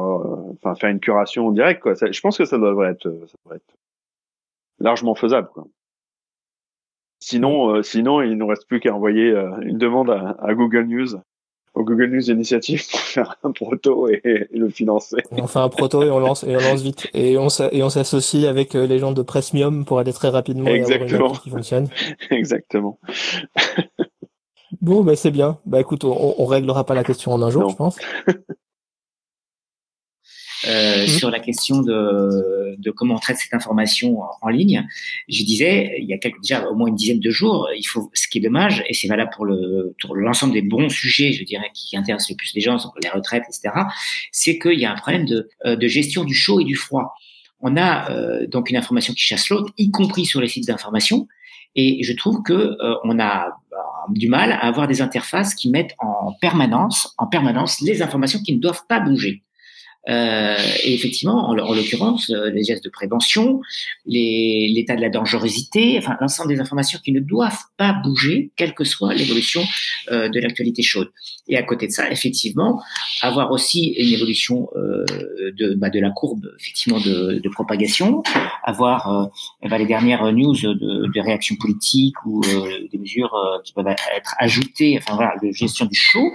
enfin 0.55 0.75
faire 0.75 0.91
une 0.91 1.01
curation 1.01 1.47
en 1.49 1.51
direct 1.53 1.83
quoi. 1.83 1.95
Ça- 1.97 2.11
je 2.11 2.21
pense 2.21 2.37
que 2.39 2.45
ça 2.45 2.59
devrait 2.59 2.91
être, 2.91 3.05
ça 3.27 3.37
devrait 3.45 3.57
être 3.57 3.75
largement 4.81 5.15
faisable 5.15 5.49
quoi. 5.55 5.67
Sinon, 7.21 7.75
euh, 7.77 7.83
sinon 7.83 8.23
il 8.23 8.35
nous 8.37 8.47
reste 8.47 8.67
plus 8.69 8.81
qu'à 8.81 8.95
envoyer 8.95 9.31
euh, 9.31 9.51
une 9.63 9.79
demande 9.79 10.11
à, 10.11 10.37
à 10.41 10.55
Google 10.55 10.85
News, 10.85 11.17
au 11.75 11.85
Google 11.85 12.11
News 12.15 12.31
Initiative 12.31 12.87
pour 12.91 13.01
faire 13.01 13.37
un 13.43 13.51
proto 13.53 14.09
et, 14.09 14.21
et 14.25 14.57
le 14.57 14.69
financer. 14.69 15.17
On 15.33 15.47
fait 15.47 15.59
un 15.59 15.69
proto 15.69 16.03
et 16.03 16.11
on 16.11 16.19
lance 16.21 16.45
et 16.45 16.55
on 16.57 16.61
lance 16.61 16.83
vite 16.83 17.09
et 17.15 17.37
on 17.39 17.49
et 17.73 17.83
on 17.83 17.89
s'associe 17.91 18.45
avec 18.47 18.75
euh, 18.77 18.87
les 18.87 18.99
gens 18.99 19.13
de 19.13 19.23
Pressmium 19.23 19.85
pour 19.85 19.99
aller 19.99 20.13
très 20.13 20.29
rapidement 20.29 20.69
et 20.69 20.75
Exactement. 20.75 21.29
appli 21.31 21.41
qui 21.41 21.51
fonctionne. 21.51 21.89
Exactement. 22.31 22.99
Bon, 24.81 25.03
bah 25.03 25.17
c'est 25.17 25.31
bien. 25.31 25.59
Bah 25.67 25.81
écoute, 25.81 26.05
on, 26.05 26.35
on 26.39 26.45
réglera 26.45 26.85
pas 26.85 26.95
la 26.95 27.03
question 27.03 27.33
en 27.33 27.43
un 27.43 27.51
jour, 27.51 27.63
Non. 27.63 27.69
je 27.71 27.77
pense. 27.77 27.99
Euh, 30.67 31.03
Mhm. 31.03 31.07
sur 31.07 31.31
la 31.31 31.39
question 31.39 31.83
de, 31.83 32.75
de 32.79 32.91
comment 32.91 33.15
on 33.15 33.19
traite 33.19 33.37
cette 33.37 33.55
information 33.55 34.21
en, 34.23 34.31
en 34.43 34.49
ligne. 34.49 34.85
Je 35.29 35.45
disais, 35.45 35.99
il 36.01 36.07
y 36.09 36.13
a 36.13 36.19
quelques, 36.19 36.41
déjà 36.43 36.67
au 36.69 36.75
moins 36.75 36.89
une 36.89 36.97
dizaine 36.97 37.21
de 37.21 37.31
jours, 37.31 37.69
il 37.77 37.85
faut, 37.85 38.11
ce 38.13 38.27
qui 38.27 38.39
est 38.39 38.41
dommage, 38.41 38.83
et 38.89 38.95
c'est 38.95 39.07
valable 39.07 39.31
pour 39.37 39.47
le 39.47 39.95
pour 40.03 40.17
l'ensemble 40.17 40.55
des 40.55 40.63
bons 40.63 40.89
sujets, 40.89 41.33
je 41.33 41.45
dirais, 41.45 41.71
qui 41.75 41.97
intéressent 41.97 42.31
le 42.31 42.37
plus 42.37 42.53
les 42.55 42.61
gens, 42.61 42.77
les 43.03 43.09
retraites, 43.09 43.45
etc., 43.49 43.73
c'est 44.33 44.59
qu'il 44.59 44.79
y 44.81 44.85
a 44.85 44.93
un 44.93 44.97
problème 44.97 45.27
de, 45.27 45.49
euh, 45.65 45.77
de 45.77 45.87
gestion 45.87 46.25
du 46.25 46.35
chaud 46.35 46.59
et 46.61 46.65
du 46.65 46.75
froid. 46.75 47.15
On 47.61 47.77
a 47.77 48.11
euh, 48.11 48.47
donc 48.49 48.71
une 48.71 48.77
information 48.77 49.15
qui 49.15 49.23
chasse 49.23 49.49
l'autre, 49.51 49.73
y 49.79 49.91
compris 49.91 50.25
sur 50.25 50.41
les 50.41 50.49
sites 50.49 50.67
d'information, 50.67 51.29
et 51.77 52.03
je 52.03 52.13
trouve 52.15 52.43
que 52.43 52.53
euh, 52.53 52.95
on 53.05 53.21
a 53.21 53.47
euh, 53.47 53.77
du 54.11 54.29
mal 54.29 54.51
à 54.53 54.59
avoir 54.65 54.89
des 54.89 55.03
interfaces 55.03 55.55
qui 55.55 55.71
mettent 55.71 55.95
en 56.01 56.33
permanence, 56.41 57.15
en 57.19 57.27
permanence, 57.29 57.81
les 57.81 58.03
informations 58.03 58.41
qui 58.43 58.55
ne 58.55 58.61
doivent 58.61 58.83
pas 58.89 58.99
bouger. 58.99 59.43
Euh, 60.09 60.57
et 60.85 60.95
effectivement, 60.95 61.49
en, 61.49 61.59
en 61.59 61.75
l'occurrence, 61.75 62.31
euh, 62.31 62.51
les 62.51 62.65
gestes 62.65 62.85
de 62.85 62.91
prévention, 62.91 63.61
l'état 64.07 64.97
de 64.97 65.03
la 65.03 65.11
dangerosité, 65.11 65.97
enfin 65.99 66.17
l'ensemble 66.21 66.49
des 66.55 66.61
informations 66.61 66.99
qui 67.05 67.13
ne 67.13 67.21
doivent 67.21 67.65
pas 67.77 67.93
bouger, 67.93 68.51
quelle 68.57 68.75
que 68.75 68.85
soit 68.85 69.13
l'évolution 69.15 69.63
euh, 70.11 70.29
de 70.29 70.41
l'actualité 70.41 70.83
chaude. 70.83 71.11
Et 71.49 71.57
à 71.57 71.63
côté 71.63 71.87
de 71.87 71.93
ça, 71.93 72.11
effectivement, 72.11 72.83
avoir 73.23 73.51
aussi 73.53 73.95
une 73.99 74.13
évolution 74.13 74.69
euh, 74.77 75.05
de, 75.59 75.75
bah, 75.75 75.91
de 75.91 76.01
la 76.01 76.11
courbe 76.11 76.47
effectivement 76.59 77.01
de, 77.01 77.41
de 77.43 77.49
propagation, 77.49 78.23
avoir 78.63 78.99
euh, 79.13 79.69
ben, 79.69 79.79
les 79.79 79.87
dernières 79.87 80.33
news 80.33 80.55
de, 80.55 81.13
de 81.13 81.21
réaction 81.21 81.57
politique 81.57 82.17
ou 82.25 82.43
euh, 82.45 82.89
des 82.91 82.99
mesures 82.99 83.35
qui 83.65 83.73
peuvent 83.73 83.87
être 83.89 84.35
ajoutées, 84.39 84.99
enfin 84.99 85.17
voilà, 85.17 85.35
de 85.43 85.51
gestion 85.53 85.87
du 85.87 85.95
chaud. 85.95 86.33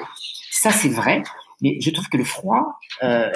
Ça, 0.51 0.72
c'est 0.72 0.89
vrai. 0.89 1.24
Mais 1.63 1.79
je 1.79 1.89
trouve 1.91 2.10
que 2.10 2.17
le 2.17 2.25
froid, 2.25 2.77
euh, 3.03 3.32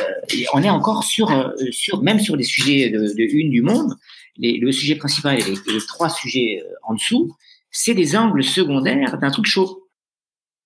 on 0.53 0.61
est 0.61 0.69
encore 0.69 1.05
sur, 1.05 1.31
euh, 1.31 1.49
sur 1.71 2.03
même 2.03 2.19
sur 2.19 2.35
des 2.35 2.43
sujets 2.43 2.89
de, 2.89 3.15
une 3.17 3.49
du 3.49 3.61
monde. 3.61 3.95
Les, 4.35 4.57
le 4.59 4.71
sujet 4.73 4.95
principal 4.95 5.39
et 5.39 5.43
les, 5.43 5.73
les 5.73 5.79
trois 5.87 6.09
sujets 6.09 6.61
euh, 6.61 6.73
en 6.83 6.93
dessous, 6.93 7.35
c'est 7.71 7.93
des 7.93 8.17
angles 8.17 8.43
secondaires 8.43 9.17
d'un 9.17 9.31
truc 9.31 9.45
chaud. 9.45 9.87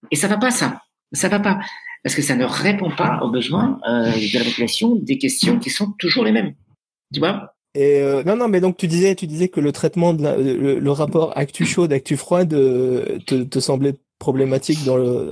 Et 0.09 0.15
ça 0.15 0.27
va 0.27 0.37
pas, 0.37 0.49
ça. 0.49 0.81
Ça 1.13 1.29
va 1.29 1.39
pas. 1.39 1.59
Parce 2.03 2.15
que 2.15 2.23
ça 2.23 2.35
ne 2.35 2.45
répond 2.45 2.89
pas 2.89 3.19
aux 3.21 3.29
besoins 3.29 3.79
de 3.85 4.37
la 4.37 4.43
population 4.43 4.95
des 4.95 5.19
questions 5.19 5.59
qui 5.59 5.69
sont 5.69 5.91
toujours 5.99 6.23
les 6.23 6.31
mêmes. 6.31 6.55
Tu 7.13 7.19
vois? 7.19 7.53
Non, 7.77 8.35
non, 8.35 8.47
mais 8.47 8.59
donc 8.59 8.77
tu 8.77 8.87
disais, 8.87 9.13
tu 9.13 9.27
disais 9.27 9.49
que 9.49 9.59
le 9.59 9.71
traitement 9.71 10.13
de 10.15 10.23
la- 10.23 10.35
le, 10.35 10.91
rapport 10.91 11.37
actu 11.37 11.65
chaude, 11.65 11.93
actu 11.93 12.17
froide 12.17 12.53
euh, 12.53 13.19
te, 13.19 13.59
semblait 13.59 13.95
problématique 14.17 14.79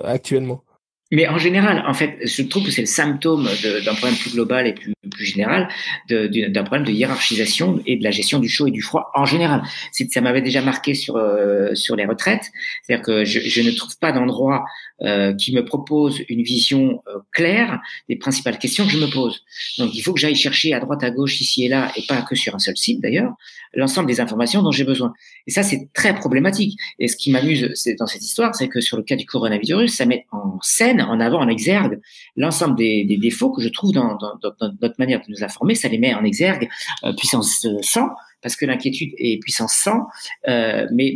actuellement. 0.04 0.64
Mais 1.12 1.28
en 1.28 1.40
général, 1.40 1.84
en 1.88 1.94
fait, 1.94 2.18
je 2.24 2.44
trouve 2.44 2.66
que 2.66 2.72
c'est 2.72 2.82
le 2.82 2.88
symptôme 2.88 3.48
d'un 3.86 3.94
problème 3.96 4.16
plus 4.16 4.32
global 4.32 4.68
et 4.68 4.74
plus, 4.74 4.94
général, 5.20 5.68
d'un 6.08 6.64
problème 6.64 6.86
de 6.86 6.92
hiérarchisation 6.92 7.82
et 7.86 7.98
de 7.98 8.04
la 8.04 8.12
gestion 8.12 8.40
du 8.40 8.48
chaud 8.48 8.68
et 8.68 8.72
du 8.72 8.82
froid 8.82 9.12
en 9.16 9.26
général. 9.26 9.64
Ça 9.92 10.22
m'avait 10.22 10.42
déjà 10.42 10.62
marqué 10.62 10.94
sur 10.94 11.18
euh, 11.18 11.74
sur 11.74 11.96
les 11.96 12.06
retraites, 12.06 12.52
c'est-à-dire 12.84 13.04
que 13.04 13.26
je, 13.26 13.62
ne 13.62 13.72
trouve 13.72 13.98
pas 13.98 14.12
d'endroit 14.12 14.66
euh, 15.02 15.34
qui 15.34 15.54
me 15.54 15.66
propose 15.66 16.22
une 16.30 16.44
vision 16.44 17.02
euh, 17.08 17.20
claire 17.32 17.80
des 18.08 18.16
principales 18.16 18.60
questions 18.60 18.86
que 18.86 18.92
je 18.92 18.98
me 18.98 19.10
pose. 19.12 19.44
Donc, 19.78 19.96
il 19.96 20.02
faut 20.02 20.14
que 20.14 20.20
j'aille 20.20 20.36
chercher 20.36 20.74
à 20.74 20.80
droite, 20.80 21.04
à 21.04 21.10
gauche, 21.10 21.42
ici 21.42 21.66
et 21.66 21.70
là, 21.70 21.92
et 21.96 22.04
pas 22.08 22.22
que 22.22 22.36
sur 22.36 22.54
un 22.56 22.60
seul 22.60 22.78
site 22.78 23.02
d'ailleurs, 23.02 23.34
l'ensemble 23.74 24.08
des 24.08 24.20
informations 24.20 24.62
dont 24.62 24.72
j'ai 24.72 24.84
besoin. 24.84 25.14
Et 25.48 25.52
ça, 25.52 25.64
c'est 25.64 25.90
très 25.94 26.16
problématique. 26.16 26.78
Et 27.00 27.08
ce 27.08 27.16
qui 27.16 27.32
m'amuse 27.32 27.74
dans 27.98 28.08
cette 28.08 28.24
histoire, 28.24 28.56
c'est 28.56 28.68
que 28.68 28.82
sur 28.82 28.98
le 28.98 29.04
cas 29.04 29.16
du 29.16 29.26
coronavirus, 29.26 29.94
ça 29.94 30.06
met 30.06 30.26
en 30.32 30.60
scène, 30.62 30.99
en 31.02 31.20
avant, 31.20 31.40
en 31.40 31.48
exergue, 31.48 32.00
l'ensemble 32.36 32.76
des, 32.76 33.18
défauts 33.20 33.52
que 33.52 33.62
je 33.62 33.70
trouve 33.70 33.92
dans, 33.92 34.18
notre 34.82 34.96
manière 35.00 35.20
de 35.20 35.26
nous 35.30 35.44
informer. 35.44 35.76
Ça 35.76 35.88
les 35.88 35.98
met 35.98 36.14
en 36.14 36.24
exergue 36.24 36.70
euh, 37.04 37.14
puissance 37.14 37.66
euh, 37.66 37.78
100, 37.82 38.10
parce 38.42 38.56
que 38.56 38.66
l'inquiétude 38.66 39.12
est 39.18 39.40
puissance 39.42 39.74
100, 39.74 40.08
euh, 40.48 40.88
mais, 40.94 41.14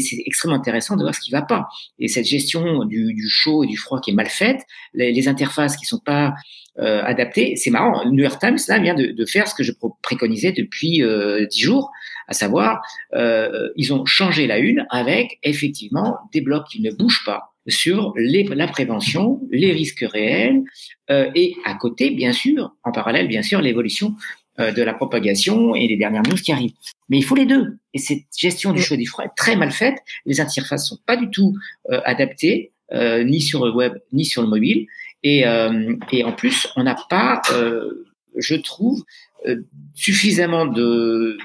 c'est 0.00 0.22
extrêmement 0.26 0.56
intéressant 0.56 0.96
de 0.96 1.02
voir 1.02 1.14
ce 1.14 1.20
qui 1.20 1.30
va 1.30 1.42
pas. 1.42 1.68
Et 1.98 2.08
cette 2.08 2.26
gestion 2.26 2.84
du, 2.84 3.28
chaud 3.28 3.64
et 3.64 3.66
du 3.66 3.76
froid 3.76 4.00
qui 4.00 4.10
est 4.10 4.14
mal 4.14 4.28
faite, 4.28 4.60
les, 4.94 5.26
interfaces 5.28 5.76
qui 5.76 5.86
sont 5.86 5.98
pas 5.98 6.34
euh, 6.78 7.02
adaptées, 7.02 7.56
c'est 7.56 7.70
marrant. 7.70 8.04
New 8.10 8.22
York 8.22 8.38
Times 8.38 8.58
là 8.68 8.78
vient 8.78 8.94
de, 8.94 9.24
faire 9.24 9.48
ce 9.48 9.54
que 9.54 9.62
je 9.62 9.72
préconisais 10.02 10.52
depuis 10.52 11.02
euh, 11.02 11.46
dix 11.46 11.60
jours, 11.60 11.90
à 12.28 12.32
savoir, 12.32 12.80
euh, 13.14 13.70
ils 13.76 13.92
ont 13.92 14.04
changé 14.04 14.46
la 14.46 14.58
une 14.58 14.86
avec 14.90 15.38
effectivement 15.42 16.18
des 16.32 16.40
blocs 16.40 16.66
qui 16.70 16.80
ne 16.82 16.90
bougent 16.92 17.24
pas 17.24 17.55
sur 17.68 18.12
les, 18.16 18.44
la 18.44 18.68
prévention, 18.68 19.40
les 19.50 19.72
risques 19.72 20.04
réels, 20.08 20.62
euh, 21.10 21.30
et 21.34 21.54
à 21.64 21.74
côté, 21.74 22.10
bien 22.10 22.32
sûr, 22.32 22.74
en 22.84 22.92
parallèle, 22.92 23.28
bien 23.28 23.42
sûr, 23.42 23.60
l'évolution 23.60 24.14
euh, 24.58 24.72
de 24.72 24.82
la 24.82 24.94
propagation 24.94 25.74
et 25.74 25.86
les 25.86 25.96
dernières 25.96 26.22
news 26.22 26.36
qui 26.36 26.52
arrivent. 26.52 26.72
Mais 27.08 27.18
il 27.18 27.24
faut 27.24 27.34
les 27.34 27.46
deux. 27.46 27.76
Et 27.94 27.98
cette 27.98 28.24
gestion 28.36 28.72
du 28.72 28.80
chaud 28.80 28.94
et 28.94 28.98
du 28.98 29.06
froid 29.06 29.24
est 29.24 29.36
très 29.36 29.56
mal 29.56 29.70
faite. 29.70 29.98
Les 30.24 30.40
interfaces 30.40 30.88
sont 30.88 30.98
pas 31.06 31.16
du 31.16 31.30
tout 31.30 31.54
euh, 31.90 32.00
adaptées, 32.04 32.72
euh, 32.92 33.24
ni 33.24 33.40
sur 33.40 33.64
le 33.64 33.72
web, 33.72 33.94
ni 34.12 34.24
sur 34.24 34.42
le 34.42 34.48
mobile. 34.48 34.86
Et, 35.22 35.46
euh, 35.46 35.96
et 36.12 36.24
en 36.24 36.32
plus, 36.32 36.68
on 36.76 36.84
n'a 36.84 36.96
pas, 37.10 37.42
euh, 37.52 38.06
je 38.36 38.54
trouve, 38.54 39.04
euh, 39.46 39.62
suffisamment 39.94 40.66
de, 40.66 41.36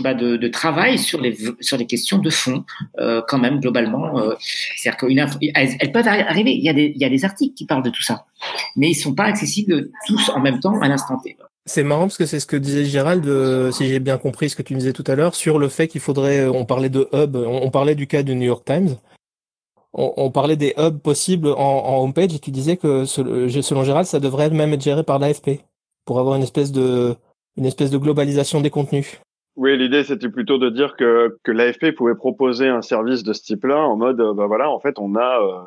bah, 0.00 0.14
de, 0.14 0.36
de 0.36 0.48
travail 0.48 0.98
sur 0.98 1.20
les, 1.20 1.36
sur 1.60 1.76
les 1.76 1.86
questions 1.86 2.18
de 2.18 2.30
fond, 2.30 2.64
euh, 2.98 3.22
quand 3.28 3.38
même, 3.38 3.60
globalement. 3.60 4.18
Euh, 4.18 4.34
C'est-à-dire 4.76 4.98
qu'une 4.98 5.18
elles, 5.54 5.92
peuvent 5.92 6.06
arri- 6.06 6.26
arriver. 6.26 6.52
Il 6.52 6.62
y, 6.64 6.68
a 6.68 6.72
des, 6.74 6.92
il 6.94 7.00
y 7.00 7.04
a 7.04 7.08
des 7.08 7.24
articles 7.24 7.54
qui 7.54 7.66
parlent 7.66 7.82
de 7.84 7.90
tout 7.90 8.02
ça, 8.02 8.26
mais 8.76 8.90
ils 8.90 8.94
sont 8.94 9.14
pas 9.14 9.24
accessibles 9.24 9.90
tous 10.06 10.28
en 10.30 10.40
même 10.40 10.60
temps 10.60 10.80
à 10.80 10.88
l'instant 10.88 11.18
T. 11.18 11.36
C'est 11.66 11.82
marrant 11.82 12.02
parce 12.02 12.18
que 12.18 12.26
c'est 12.26 12.40
ce 12.40 12.46
que 12.46 12.56
disait 12.56 12.84
Gérald, 12.84 13.26
euh, 13.26 13.70
si 13.72 13.86
j'ai 13.88 13.98
bien 13.98 14.18
compris 14.18 14.50
ce 14.50 14.56
que 14.56 14.62
tu 14.62 14.74
disais 14.74 14.92
tout 14.92 15.04
à 15.06 15.14
l'heure, 15.14 15.34
sur 15.34 15.58
le 15.58 15.68
fait 15.68 15.88
qu'il 15.88 16.02
faudrait, 16.02 16.40
euh, 16.40 16.52
on 16.52 16.66
parlait 16.66 16.90
de 16.90 17.08
hub, 17.14 17.36
on, 17.36 17.62
on 17.62 17.70
parlait 17.70 17.94
du 17.94 18.06
cas 18.06 18.22
du 18.22 18.34
New 18.34 18.44
York 18.46 18.64
Times, 18.66 18.96
on, 19.94 20.12
on 20.18 20.30
parlait 20.30 20.56
des 20.56 20.74
hubs 20.76 20.98
possibles 20.98 21.48
en, 21.48 21.54
en 21.56 22.02
homepage 22.04 22.34
et 22.34 22.38
tu 22.38 22.50
disais 22.50 22.76
que 22.76 23.06
selon 23.06 23.48
selon 23.62 23.84
Gérald, 23.84 24.06
ça 24.06 24.20
devrait 24.20 24.50
même 24.50 24.74
être 24.74 24.82
géré 24.82 25.04
par 25.04 25.18
l'AFP 25.18 25.60
pour 26.04 26.18
avoir 26.20 26.36
une 26.36 26.42
espèce 26.42 26.70
de, 26.70 27.16
une 27.56 27.64
espèce 27.64 27.90
de 27.90 27.96
globalisation 27.96 28.60
des 28.60 28.70
contenus. 28.70 29.20
Oui, 29.56 29.76
l'idée 29.78 30.02
c'était 30.04 30.28
plutôt 30.28 30.58
de 30.58 30.68
dire 30.68 30.96
que, 30.96 31.38
que 31.44 31.52
l'AFP 31.52 31.92
pouvait 31.94 32.14
proposer 32.16 32.68
un 32.68 32.82
service 32.82 33.22
de 33.22 33.32
ce 33.32 33.42
type-là 33.42 33.78
en 33.78 33.96
mode, 33.96 34.20
euh, 34.20 34.34
bah 34.34 34.46
voilà, 34.46 34.68
en 34.70 34.80
fait, 34.80 34.98
on 34.98 35.14
a 35.14 35.40
euh, 35.40 35.62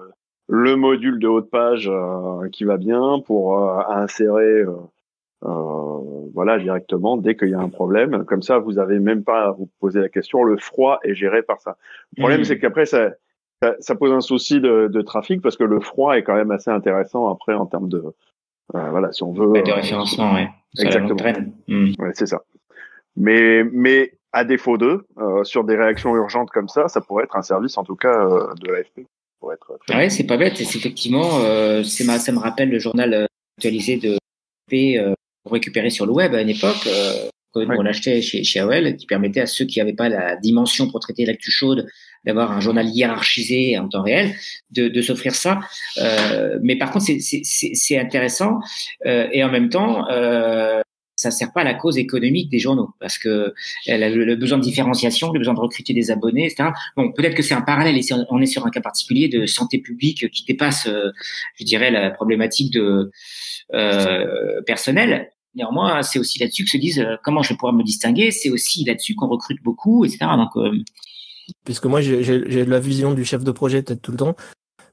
le 0.49 0.75
module 0.75 1.19
de 1.19 1.27
haut 1.27 1.41
de 1.41 1.45
page 1.45 1.87
euh, 1.89 2.49
qui 2.51 2.65
va 2.65 2.77
bien 2.77 3.19
pour 3.25 3.57
euh, 3.57 3.79
insérer, 3.89 4.43
euh, 4.61 4.71
euh, 5.45 6.29
voilà, 6.33 6.57
directement 6.59 7.15
dès 7.17 7.35
qu'il 7.35 7.49
y 7.49 7.53
a 7.53 7.59
un 7.59 7.69
problème. 7.69 8.25
Comme 8.25 8.41
ça, 8.41 8.57
vous 8.59 8.77
avez 8.79 8.99
même 8.99 9.23
pas 9.23 9.45
à 9.45 9.51
vous 9.51 9.69
poser 9.79 10.01
la 10.01 10.09
question. 10.09 10.43
Le 10.43 10.57
froid 10.57 10.99
est 11.03 11.13
géré 11.15 11.41
par 11.41 11.61
ça. 11.61 11.77
Le 12.17 12.21
problème, 12.21 12.39
Mhm. 12.41 12.45
c'est 12.45 12.59
qu'après, 12.59 12.85
ça, 12.85 13.11
ça, 13.63 13.75
ça 13.79 13.95
pose 13.95 14.11
un 14.11 14.21
souci 14.21 14.59
de, 14.59 14.87
de 14.87 15.01
trafic 15.01 15.41
parce 15.41 15.55
que 15.57 15.63
le 15.63 15.79
froid 15.79 16.17
est 16.17 16.23
quand 16.23 16.35
même 16.35 16.51
assez 16.51 16.71
intéressant 16.71 17.29
après 17.29 17.53
en 17.53 17.65
termes 17.65 17.87
de, 17.87 18.03
euh, 18.75 18.89
voilà, 18.89 19.11
si 19.13 19.23
on 19.23 19.31
veut. 19.31 19.61
De 19.61 19.71
référencement, 19.71 20.33
ouais. 20.33 20.49
Exactement. 20.79 21.17
Hmm. 21.67 21.87
Ouais, 21.99 22.11
c'est 22.13 22.25
ça. 22.27 22.41
Mais, 23.17 23.63
mais 23.71 24.13
à 24.31 24.43
défaut 24.45 24.77
d'eux, 24.77 25.05
euh, 25.17 25.43
sur 25.43 25.63
des 25.63 25.75
réactions 25.75 26.15
urgentes 26.15 26.49
comme 26.51 26.67
ça, 26.69 26.87
ça 26.87 27.01
pourrait 27.01 27.23
être 27.23 27.35
un 27.35 27.41
service, 27.41 27.77
en 27.77 27.83
tout 27.83 27.95
cas, 27.95 28.13
euh, 28.13 28.53
de 28.61 28.71
l'AFP. 28.71 28.99
Être 29.53 29.77
Ah 29.91 29.97
ouais, 29.97 30.09
c'est 30.09 30.25
pas 30.25 30.35
bête. 30.37 30.57
C'est 30.57 30.77
effectivement, 30.77 31.39
euh, 31.41 31.83
c'est 31.83 32.03
ma- 32.03 32.19
ça 32.19 32.31
me 32.31 32.39
rappelle 32.39 32.69
le 32.69 32.79
journal 32.79 33.13
euh, 33.13 33.25
actualisé 33.57 33.97
de 33.97 34.17
P 34.69 34.97
euh, 34.99 35.13
pour 35.43 35.53
récupérer 35.53 35.89
sur 35.89 36.05
le 36.05 36.11
web 36.11 36.33
à 36.33 36.41
une 36.41 36.49
époque. 36.49 36.85
Euh, 36.87 37.29
que 37.55 37.59
nous, 37.61 37.69
Ouais. 37.69 37.75
on 37.79 37.81
l'achetait 37.81 38.21
chez, 38.21 38.43
chez 38.43 38.59
AOL, 38.59 38.97
qui 38.97 39.05
permettait 39.05 39.39
à 39.39 39.45
ceux 39.45 39.63
qui 39.65 39.79
n'avaient 39.79 39.93
pas 39.93 40.09
la 40.09 40.35
dimension 40.35 40.89
pour 40.91 40.99
traiter 40.99 41.25
l'actu 41.25 41.49
chaude 41.49 41.87
d'avoir 42.25 42.51
un 42.51 42.59
journal 42.59 42.85
hiérarchisé 42.89 43.77
en 43.79 43.87
temps 43.87 44.01
réel, 44.03 44.33
de, 44.71 44.89
de 44.89 45.01
s'offrir 45.01 45.33
ça. 45.33 45.61
Euh, 45.97 46.59
mais 46.61 46.75
par 46.77 46.91
contre, 46.91 47.05
c'est- 47.05 47.19
c'est 47.19 47.41
c'est- 47.45 47.73
c'est 47.73 47.97
intéressant 47.97 48.59
euh, 49.05 49.27
et 49.31 49.43
en 49.45 49.49
même 49.51 49.69
temps, 49.69 50.07
euh, 50.09 50.81
ça 51.17 51.31
sert 51.31 51.51
pas 51.51 51.61
à 51.61 51.63
la 51.63 51.73
cause 51.73 51.97
économique 51.97 52.49
des 52.49 52.59
journaux 52.59 52.91
parce 52.99 53.17
que 53.17 53.53
a 53.87 53.97
le, 54.09 54.35
besoin 54.35 54.59
de 54.59 54.63
différenciation, 54.63 55.33
le 55.33 55.39
besoin 55.39 55.55
de 55.55 55.59
recruter 55.59 55.93
des 55.93 56.11
abonnés, 56.11 56.45
etc. 56.45 56.69
Bon, 56.95 57.11
peut-être 57.11 57.33
que 57.35 57.41
c'est 57.43 57.55
un 57.55 57.61
parallèle 57.61 57.97
et 57.97 58.01
on 58.29 58.39
est 58.39 58.45
sur 58.45 58.65
un 58.65 58.69
cas 58.69 58.81
particulier 58.81 59.27
de 59.27 59.45
santé 59.47 59.79
publique 59.79 60.29
qui 60.31 60.45
dépasse, 60.45 60.85
euh, 60.87 61.09
je 61.55 61.65
dirais, 61.65 61.89
la 61.91 62.11
problématique 62.11 62.71
de 62.71 63.11
euh, 63.73 64.61
personnelle. 64.65 65.31
Néanmoins, 65.55 66.03
c'est 66.03 66.19
aussi 66.19 66.37
là-dessus 66.39 66.65
que 66.65 66.69
se 66.69 66.77
disent 66.77 66.99
euh, 66.99 67.15
comment 67.23 67.41
je 67.41 67.49
vais 67.49 67.55
pouvoir 67.55 67.73
me 67.73 67.83
distinguer. 67.83 68.29
C'est 68.29 68.51
aussi 68.51 68.85
là-dessus 68.85 69.15
qu'on 69.15 69.27
recrute 69.27 69.57
beaucoup, 69.63 70.05
etc. 70.05 70.19
Euh, 70.57 70.71
Puisque 71.65 71.85
moi, 71.85 71.99
j'ai- 72.01 72.65
la 72.65 72.79
vision 72.79 73.13
du 73.15 73.25
chef 73.25 73.43
de 73.43 73.51
projet 73.51 73.81
peut-être 73.81 74.01
tout 74.03 74.11
le 74.11 74.17
temps, 74.17 74.35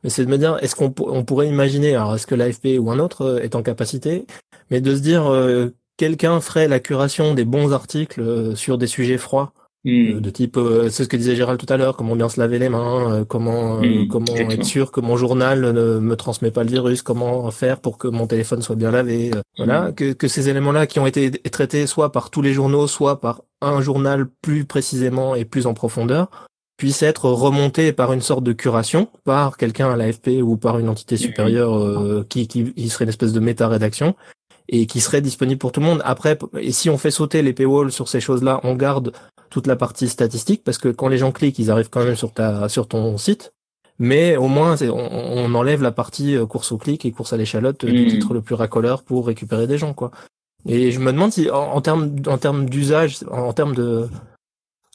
mais 0.02 0.08
c'est 0.10 0.24
de 0.24 0.30
me 0.30 0.38
dire, 0.38 0.56
est-ce 0.62 0.74
qu'on 0.74 0.90
pour- 0.90 1.12
on 1.12 1.24
pourrait 1.24 1.48
imaginer, 1.48 1.94
alors 1.94 2.14
est-ce 2.14 2.26
que 2.26 2.34
l'AFP 2.34 2.78
ou 2.78 2.90
un 2.90 2.98
autre 2.98 3.22
euh, 3.22 3.40
est 3.42 3.54
en 3.56 3.62
capacité, 3.62 4.24
mais 4.70 4.80
de 4.80 4.94
se 4.96 5.00
dire, 5.02 5.26
euh, 5.26 5.74
quelqu'un 5.96 6.40
ferait 6.40 6.68
la 6.68 6.80
curation 6.80 7.34
des 7.34 7.44
bons 7.44 7.72
articles 7.72 8.20
euh, 8.20 8.54
sur 8.54 8.78
des 8.78 8.86
sujets 8.86 9.18
froids, 9.18 9.52
euh, 9.86 10.14
hmm, 10.14 10.20
de 10.20 10.30
type, 10.30 10.56
euh, 10.56 10.88
c'est 10.88 11.04
ce 11.04 11.08
que 11.08 11.16
disait 11.16 11.36
Gérald 11.36 11.60
tout 11.60 11.70
à 11.70 11.76
l'heure, 11.76 11.96
comment 11.96 12.16
bien 12.16 12.28
se 12.30 12.40
laver 12.40 12.58
les 12.58 12.70
mains, 12.70 13.12
euh, 13.12 13.24
comment 13.24 13.82
euh, 13.82 14.04
Mm, 14.04 14.08
comment 14.08 14.26
exactement. 14.26 14.52
être 14.52 14.64
sûr 14.64 14.92
que 14.92 15.00
mon 15.00 15.16
journal 15.16 15.60
ne 15.60 15.98
me 15.98 16.16
transmet 16.16 16.50
pas 16.50 16.64
le 16.64 16.70
virus, 16.70 17.02
comment 17.02 17.50
faire 17.50 17.80
pour 17.80 17.98
que 17.98 18.08
mon 18.08 18.26
téléphone 18.26 18.62
soit 18.62 18.76
bien 18.76 18.90
lavé, 18.90 19.30
euh, 19.34 19.40
voilà, 19.58 19.92
que, 19.92 20.12
que 20.12 20.26
ces 20.26 20.48
éléments-là 20.48 20.86
qui 20.86 21.00
ont 21.00 21.06
été 21.06 21.30
traités 21.30 21.86
soit 21.86 22.12
par 22.12 22.30
tous 22.30 22.40
les 22.40 22.54
journaux, 22.54 22.86
soit 22.86 23.20
par 23.20 23.42
un 23.60 23.82
journal 23.82 24.26
plus 24.40 24.64
précisément 24.64 25.34
et 25.34 25.44
plus 25.44 25.66
en 25.66 25.74
profondeur, 25.74 26.28
puissent 26.76 27.02
être 27.02 27.28
remontés 27.30 27.92
par 27.92 28.12
une 28.12 28.20
sorte 28.20 28.42
de 28.42 28.52
curation, 28.52 29.08
par 29.24 29.56
quelqu'un 29.56 29.90
à 29.90 29.96
l'AFP 29.96 30.42
ou 30.42 30.56
par 30.56 30.78
une 30.78 30.88
entité 30.88 31.16
supérieure 31.16 31.76
euh, 31.76 32.26
qui, 32.28 32.48
qui, 32.48 32.72
qui 32.72 32.88
serait 32.88 33.04
une 33.04 33.10
espèce 33.10 33.32
de 33.32 33.40
méta-rédaction 33.40 34.16
et 34.68 34.86
qui 34.86 35.00
serait 35.00 35.20
disponible 35.20 35.58
pour 35.58 35.72
tout 35.72 35.80
le 35.80 35.86
monde. 35.86 36.02
Après, 36.04 36.38
et 36.58 36.72
si 36.72 36.88
on 36.90 36.98
fait 36.98 37.10
sauter 37.10 37.42
les 37.42 37.52
paywalls 37.52 37.92
sur 37.92 38.08
ces 38.08 38.20
choses-là, 38.20 38.60
on 38.64 38.74
garde 38.74 39.12
toute 39.50 39.66
la 39.66 39.76
partie 39.76 40.08
statistique 40.08 40.62
parce 40.64 40.78
que 40.78 40.88
quand 40.88 41.08
les 41.08 41.18
gens 41.18 41.32
cliquent, 41.32 41.58
ils 41.58 41.70
arrivent 41.70 41.90
quand 41.90 42.04
même 42.04 42.16
sur 42.16 42.32
ta 42.32 42.68
sur 42.68 42.88
ton 42.88 43.16
site. 43.18 43.52
Mais 43.98 44.36
au 44.36 44.48
moins, 44.48 44.76
on, 44.82 44.88
on 44.90 45.54
enlève 45.54 45.82
la 45.82 45.92
partie 45.92 46.36
euh, 46.36 46.46
course 46.46 46.72
au 46.72 46.78
clic 46.78 47.04
et 47.04 47.12
course 47.12 47.32
à 47.32 47.36
l'échalote 47.36 47.84
euh, 47.84 47.90
du 47.92 48.06
Mm. 48.06 48.08
titre 48.08 48.34
le 48.34 48.40
plus 48.40 48.56
racoleur 48.56 49.04
pour 49.04 49.26
récupérer 49.26 49.66
des 49.68 49.78
gens, 49.78 49.94
quoi. 49.94 50.10
Et 50.66 50.90
je 50.90 50.98
me 50.98 51.12
demande 51.12 51.30
si, 51.30 51.50
en, 51.50 51.80
termes 51.80 52.16
en 52.26 52.38
termes 52.38 52.68
d'usage, 52.68 53.18
en, 53.30 53.52
termes 53.52 53.74
de 53.74 54.08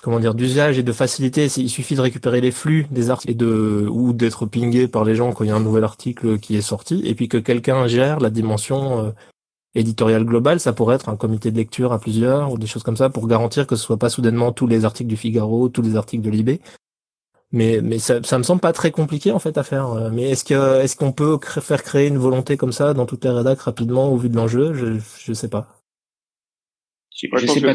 comment 0.02 0.20
dire 0.20 0.34
d'usage 0.34 0.80
et 0.80 0.84
de 0.84 0.92
facilité, 0.92 1.48
s'il 1.48 1.70
suffit 1.70 1.96
de 1.96 2.02
récupérer 2.02 2.42
les 2.42 2.52
flux 2.52 2.88
des 2.90 3.10
articles 3.12 3.32
et 3.32 3.36
de 3.36 3.88
ou 3.90 4.12
d'être 4.12 4.46
pingé 4.48 4.88
par 4.88 5.06
les 5.06 5.16
gens 5.16 5.32
quand 5.32 5.44
il 5.44 5.48
y 5.48 5.52
a 5.52 5.56
un 5.56 5.60
nouvel 5.60 5.84
article 5.84 6.40
qui 6.40 6.56
est 6.58 6.62
sorti, 6.62 7.02
et 7.06 7.14
puis 7.16 7.30
que 7.30 7.38
quelqu'un 7.38 7.88
gère 7.88 8.20
la 8.20 8.32
dimension 8.32 9.14
éditoriale 9.76 10.26
globale, 10.26 10.60
ça 10.60 10.74
pourrait 10.74 10.96
être 10.96 11.10
un 11.10 11.16
comité 11.16 11.52
de 11.52 11.58
lecture 11.58 11.94
à 11.94 12.00
plusieurs 12.00 12.52
ou 12.52 12.58
des 12.58 12.68
choses 12.68 12.84
comme 12.84 12.98
ça 12.98 13.10
pour 13.10 13.28
garantir 13.28 13.68
que 13.68 13.76
ce 13.76 13.84
soit 13.84 13.98
pas 13.98 14.10
soudainement 14.10 14.52
tous 14.52 14.68
les 14.68 14.86
articles 14.86 15.10
du 15.10 15.18
Figaro, 15.18 15.70
tous 15.70 15.82
les 15.82 15.96
articles 15.96 16.24
de 16.24 16.30
Libé. 16.30 16.62
Mais 17.52 17.82
mais 17.82 17.98
ça, 17.98 18.22
ça 18.24 18.38
me 18.38 18.44
semble 18.44 18.62
pas 18.62 18.74
très 18.74 18.92
compliqué 18.92 19.32
en 19.32 19.40
fait 19.40 19.58
à 19.58 19.64
faire. 19.64 19.88
Euh, 19.92 20.10
Mais 20.12 20.30
est-ce 20.30 20.44
que 20.44 20.82
est-ce 20.82 20.96
qu'on 20.96 21.12
peut 21.12 21.40
faire 21.44 21.82
créer 21.84 22.08
une 22.08 22.18
volonté 22.18 22.58
comme 22.58 22.72
ça 22.72 22.94
dans 22.94 23.06
toutes 23.08 23.26
les 23.26 23.32
rédacs 23.32 23.62
rapidement 23.62 24.12
au 24.12 24.18
vu 24.18 24.30
de 24.30 24.36
l'enjeu? 24.36 24.74
Je 24.74 25.00
je 25.20 25.34
sais 25.34 25.50
pas. 25.50 25.68
je, 27.38 27.48
sais 27.48 27.62
pas. 27.62 27.74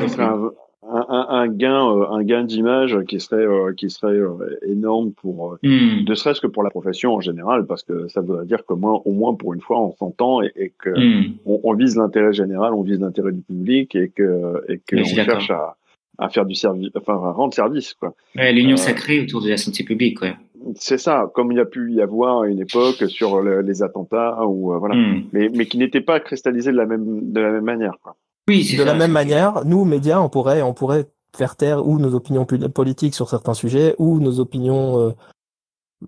Un, 1.09 1.15
un, 1.15 1.27
un 1.29 1.49
gain, 1.49 1.89
euh, 1.89 2.07
un 2.11 2.23
gain 2.23 2.45
d'image 2.45 2.99
qui 3.09 3.21
serait, 3.21 3.45
euh, 3.47 3.73
qui 3.77 3.91
serait 3.91 4.13
euh, 4.17 4.59
énorme 4.67 5.13
pour, 5.13 5.57
Hmm, 5.63 6.05
ne 6.09 6.15
serait-ce 6.15 6.41
que 6.41 6.47
pour 6.47 6.63
la 6.63 6.71
profession 6.71 7.15
en 7.15 7.21
général, 7.21 7.67
parce 7.67 7.83
que 7.83 8.09
ça 8.09 8.21
voudrait 8.21 8.47
dire 8.47 8.65
que 8.67 8.75
moins, 8.75 9.01
au 9.05 9.13
moins 9.13 9.35
pour 9.35 9.55
une 9.55 9.61
fois, 9.61 9.81
on 9.81 9.93
s'entend 9.93 10.43
et, 10.43 10.53
et 10.57 10.73
que 10.79 10.91
hmm. 10.91 11.35
on, 11.47 11.61
on 11.65 11.75
vise 11.75 11.97
l'intérêt 11.97 12.33
général, 12.33 12.75
on 12.75 12.83
vise 12.83 13.01
l'intérêt 13.01 13.33
du 13.33 13.41
public 13.43 13.95
et 13.95 14.09
que, 14.09 14.63
et 14.69 14.79
que 14.79 14.97
on 14.97 15.05
cherche 15.05 15.51
à, 15.51 15.77
à 16.19 16.29
faire 16.29 16.47
du 16.47 16.55
service, 16.55 16.91
enfin 16.97 17.15
à 17.15 17.33
rendre 17.33 17.55
service, 17.55 17.95
quoi. 17.95 18.15
Ouais, 18.37 18.53
L'union 18.53 18.75
Euh, 18.75 18.77
sacrée 18.77 19.21
autour 19.21 19.43
de 19.43 19.49
la 19.49 19.57
santé 19.57 19.83
publique, 19.85 20.21
ouais. 20.23 20.35
C'est 20.77 20.97
ça, 20.97 21.31
comme 21.35 21.53
il 21.53 21.57
y 21.59 21.61
a 21.61 21.67
pu 21.67 21.93
y 21.93 22.01
avoir 22.01 22.43
à 22.43 22.49
une 22.49 22.61
époque 22.61 23.05
sur 23.09 23.43
le- 23.43 23.61
les 23.61 23.83
attentats 23.83 24.47
ou 24.47 24.73
euh, 24.73 24.79
voilà, 24.79 24.95
Hmm. 24.95 25.25
mais, 25.33 25.51
mais 25.55 25.67
qui 25.67 25.77
n'était 25.77 26.01
pas 26.01 26.21
cristallisé 26.21 26.73
de 26.73 26.77
la 26.77 26.87
même, 26.87 27.33
de 27.33 27.41
la 27.41 27.51
même 27.53 27.65
manière, 27.65 27.99
quoi. 28.03 28.17
Oui, 28.49 28.65
c'est 28.65 28.77
De 28.77 28.83
la 28.83 28.93
ça. 28.93 28.99
même 28.99 29.13
manière, 29.13 29.65
nous 29.65 29.85
médias, 29.85 30.21
on 30.21 30.29
pourrait 30.29 30.63
on 30.63 30.75
pourrait 30.75 31.07
faire 31.37 31.57
taire 31.57 31.87
ou 31.87 31.99
nos 31.99 32.15
opinions 32.15 32.45
pol- 32.45 32.69
politiques 32.69 33.15
sur 33.15 33.29
certains 33.29 33.55
sujets 33.55 33.95
ou 33.99 34.21
nos 34.21 34.39
opinions 34.41 34.99
euh, 35.01 35.11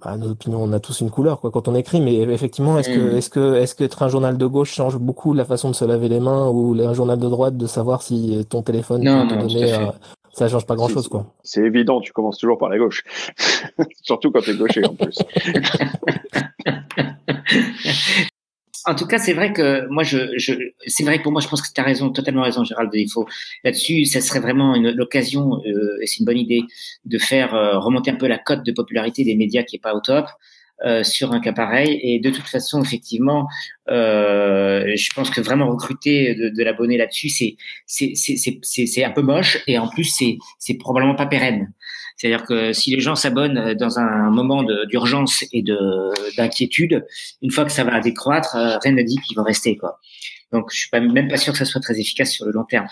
bah, 0.04 0.16
nos 0.18 0.30
opinions, 0.30 0.62
on 0.62 0.72
a 0.72 0.80
tous 0.80 1.00
une 1.00 1.10
couleur 1.10 1.40
quoi 1.40 1.50
quand 1.50 1.68
on 1.68 1.74
écrit, 1.74 2.00
mais 2.02 2.16
effectivement, 2.18 2.78
est-ce 2.78 2.90
que 2.90 3.12
Mm. 3.12 3.16
est-ce 3.16 3.30
que 3.30 3.54
est-ce 3.54 3.74
qu'être 3.74 4.02
un 4.02 4.08
journal 4.08 4.36
de 4.36 4.46
gauche 4.46 4.74
change 4.74 4.98
beaucoup 4.98 5.32
la 5.32 5.46
façon 5.46 5.70
de 5.70 5.74
se 5.74 5.84
laver 5.86 6.08
les 6.08 6.20
mains 6.20 6.48
ou 6.48 6.74
un 6.80 6.92
journal 6.92 7.18
de 7.18 7.28
droite 7.28 7.56
de 7.56 7.66
savoir 7.66 8.02
si 8.02 8.44
ton 8.50 8.62
téléphone 8.62 9.02
Non, 9.02 9.22
peut 9.22 9.28
te 9.28 9.34
non, 9.34 9.46
tout 9.48 9.54
donner 9.54 9.72
euh, 9.72 9.86
ça 10.34 10.48
change 10.48 10.66
pas 10.66 10.74
grand 10.76 10.88
chose 10.88 11.08
quoi. 11.08 11.32
C'est 11.42 11.62
évident, 11.62 12.02
tu 12.02 12.12
commences 12.12 12.36
toujours 12.36 12.58
par 12.58 12.68
la 12.68 12.76
gauche. 12.76 13.02
Surtout 14.02 14.30
quand 14.30 14.42
t'es 14.44 14.54
gaucher 14.54 14.84
en 14.84 14.94
plus. 14.94 15.18
En 18.88 18.94
tout 18.94 19.06
cas, 19.06 19.18
c'est 19.18 19.32
vrai 19.32 19.52
que 19.52 19.88
moi, 19.88 20.04
je, 20.04 20.38
je 20.38 20.52
c'est 20.86 21.02
vrai 21.02 21.18
que 21.18 21.24
pour 21.24 21.32
moi, 21.32 21.40
je 21.40 21.48
pense 21.48 21.60
que 21.60 21.72
tu 21.74 21.80
as 21.80 21.84
raison, 21.84 22.10
totalement 22.10 22.42
raison, 22.42 22.62
Gérald. 22.62 22.90
Il 22.94 23.10
faut 23.10 23.26
là-dessus, 23.64 24.04
ça 24.04 24.20
serait 24.20 24.38
vraiment 24.38 24.76
l'occasion, 24.76 25.60
euh, 25.66 25.98
et 26.00 26.06
c'est 26.06 26.20
une 26.20 26.24
bonne 26.24 26.38
idée, 26.38 26.62
de 27.04 27.18
faire 27.18 27.54
euh, 27.54 27.78
remonter 27.78 28.12
un 28.12 28.14
peu 28.14 28.28
la 28.28 28.38
cote 28.38 28.64
de 28.64 28.70
popularité 28.70 29.24
des 29.24 29.34
médias 29.34 29.64
qui 29.64 29.76
est 29.76 29.80
pas 29.80 29.94
au 29.94 30.00
top 30.00 30.26
euh, 30.84 31.02
sur 31.02 31.32
un 31.32 31.40
cas 31.40 31.52
pareil. 31.52 31.98
Et 32.02 32.20
de 32.20 32.30
toute 32.30 32.46
façon, 32.46 32.82
effectivement, 32.82 33.48
euh, 33.88 34.92
je 34.94 35.10
pense 35.14 35.30
que 35.30 35.40
vraiment 35.40 35.68
recruter 35.70 36.34
de, 36.34 36.50
de 36.50 36.62
l'abonné 36.62 36.98
là-dessus, 36.98 37.30
c'est 37.30 37.56
c'est 37.86 39.04
un 39.04 39.10
peu 39.10 39.22
moche 39.22 39.58
et 39.66 39.78
en 39.78 39.88
plus 39.88 40.04
c'est 40.04 40.36
c'est 40.58 40.74
probablement 40.74 41.14
pas 41.14 41.26
pérenne. 41.26 41.72
C'est-à-dire 42.16 42.44
que 42.44 42.72
si 42.72 42.94
les 42.94 43.00
gens 43.00 43.14
s'abonnent 43.14 43.74
dans 43.74 43.98
un 43.98 44.30
moment 44.30 44.64
d'urgence 44.88 45.44
et 45.52 45.62
de 45.62 45.76
d'inquiétude, 46.36 47.06
une 47.42 47.50
fois 47.50 47.64
que 47.64 47.72
ça 47.72 47.84
va 47.84 48.00
décroître, 48.00 48.56
euh, 48.56 48.78
rien 48.82 48.92
ne 48.92 49.02
dit 49.02 49.16
qu'ils 49.26 49.36
vont 49.36 49.44
rester 49.44 49.76
quoi. 49.76 49.98
Donc, 50.52 50.70
je 50.72 50.78
suis 50.78 50.90
pas, 50.90 51.00
même 51.00 51.28
pas 51.28 51.36
sûr 51.36 51.52
que 51.52 51.58
ça 51.58 51.64
soit 51.64 51.80
très 51.80 51.98
efficace 51.98 52.32
sur 52.32 52.46
le 52.46 52.52
long 52.52 52.64
terme. 52.64 52.86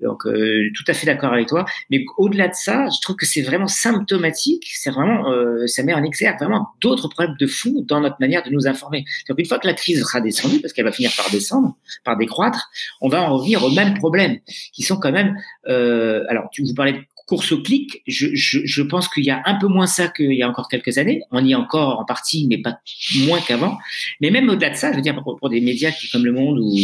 Donc, 0.00 0.26
euh, 0.26 0.70
tout 0.74 0.84
à 0.86 0.94
fait 0.94 1.06
d'accord 1.06 1.32
avec 1.32 1.48
toi. 1.48 1.64
Mais 1.90 2.04
au-delà 2.18 2.48
de 2.48 2.54
ça, 2.54 2.86
je 2.88 3.00
trouve 3.00 3.16
que 3.16 3.26
c'est 3.26 3.42
vraiment 3.42 3.66
symptomatique. 3.66 4.68
C'est 4.74 4.90
vraiment, 4.90 5.30
euh, 5.30 5.66
ça 5.66 5.82
met 5.82 5.92
en 5.92 6.04
exergue 6.04 6.38
vraiment 6.38 6.68
d'autres 6.80 7.08
problèmes 7.08 7.36
de 7.38 7.46
fond 7.46 7.84
dans 7.86 8.00
notre 8.00 8.16
manière 8.20 8.42
de 8.42 8.50
nous 8.50 8.66
informer. 8.66 9.04
Donc, 9.28 9.38
une 9.38 9.46
fois 9.46 9.58
que 9.58 9.66
la 9.66 9.74
crise 9.74 10.00
sera 10.02 10.20
descendue, 10.20 10.60
parce 10.60 10.72
qu'elle 10.72 10.84
va 10.84 10.92
finir 10.92 11.10
par 11.16 11.30
descendre, 11.30 11.76
par 12.04 12.16
décroître, 12.16 12.70
on 13.00 13.08
va 13.08 13.22
en 13.22 13.36
revenir 13.36 13.64
aux 13.64 13.70
mêmes 13.70 13.94
problèmes 13.94 14.38
qui 14.72 14.82
sont 14.82 14.96
quand 14.96 15.12
même. 15.12 15.36
Euh, 15.68 16.24
alors, 16.28 16.48
tu 16.52 16.62
vous 16.62 16.74
parlais 16.74 16.92
de 16.92 17.02
course 17.30 17.52
au 17.52 17.62
clic, 17.62 18.02
je, 18.08 18.82
pense 18.82 19.06
qu'il 19.06 19.24
y 19.24 19.30
a 19.30 19.40
un 19.46 19.54
peu 19.54 19.68
moins 19.68 19.86
ça 19.86 20.08
qu'il 20.08 20.32
y 20.32 20.42
a 20.42 20.48
encore 20.48 20.66
quelques 20.66 20.98
années. 20.98 21.22
On 21.30 21.44
y 21.44 21.52
est 21.52 21.54
encore 21.54 22.00
en 22.00 22.04
partie, 22.04 22.48
mais 22.48 22.58
pas 22.58 22.80
moins 23.24 23.40
qu'avant. 23.40 23.78
Mais 24.20 24.32
même 24.32 24.48
au-delà 24.48 24.70
de 24.70 24.74
ça, 24.74 24.90
je 24.90 24.96
veux 24.96 25.02
dire, 25.02 25.14
pour, 25.22 25.48
des 25.48 25.60
médias 25.60 25.92
comme 26.10 26.24
Le 26.24 26.32
Monde 26.32 26.58
ou, 26.58 26.74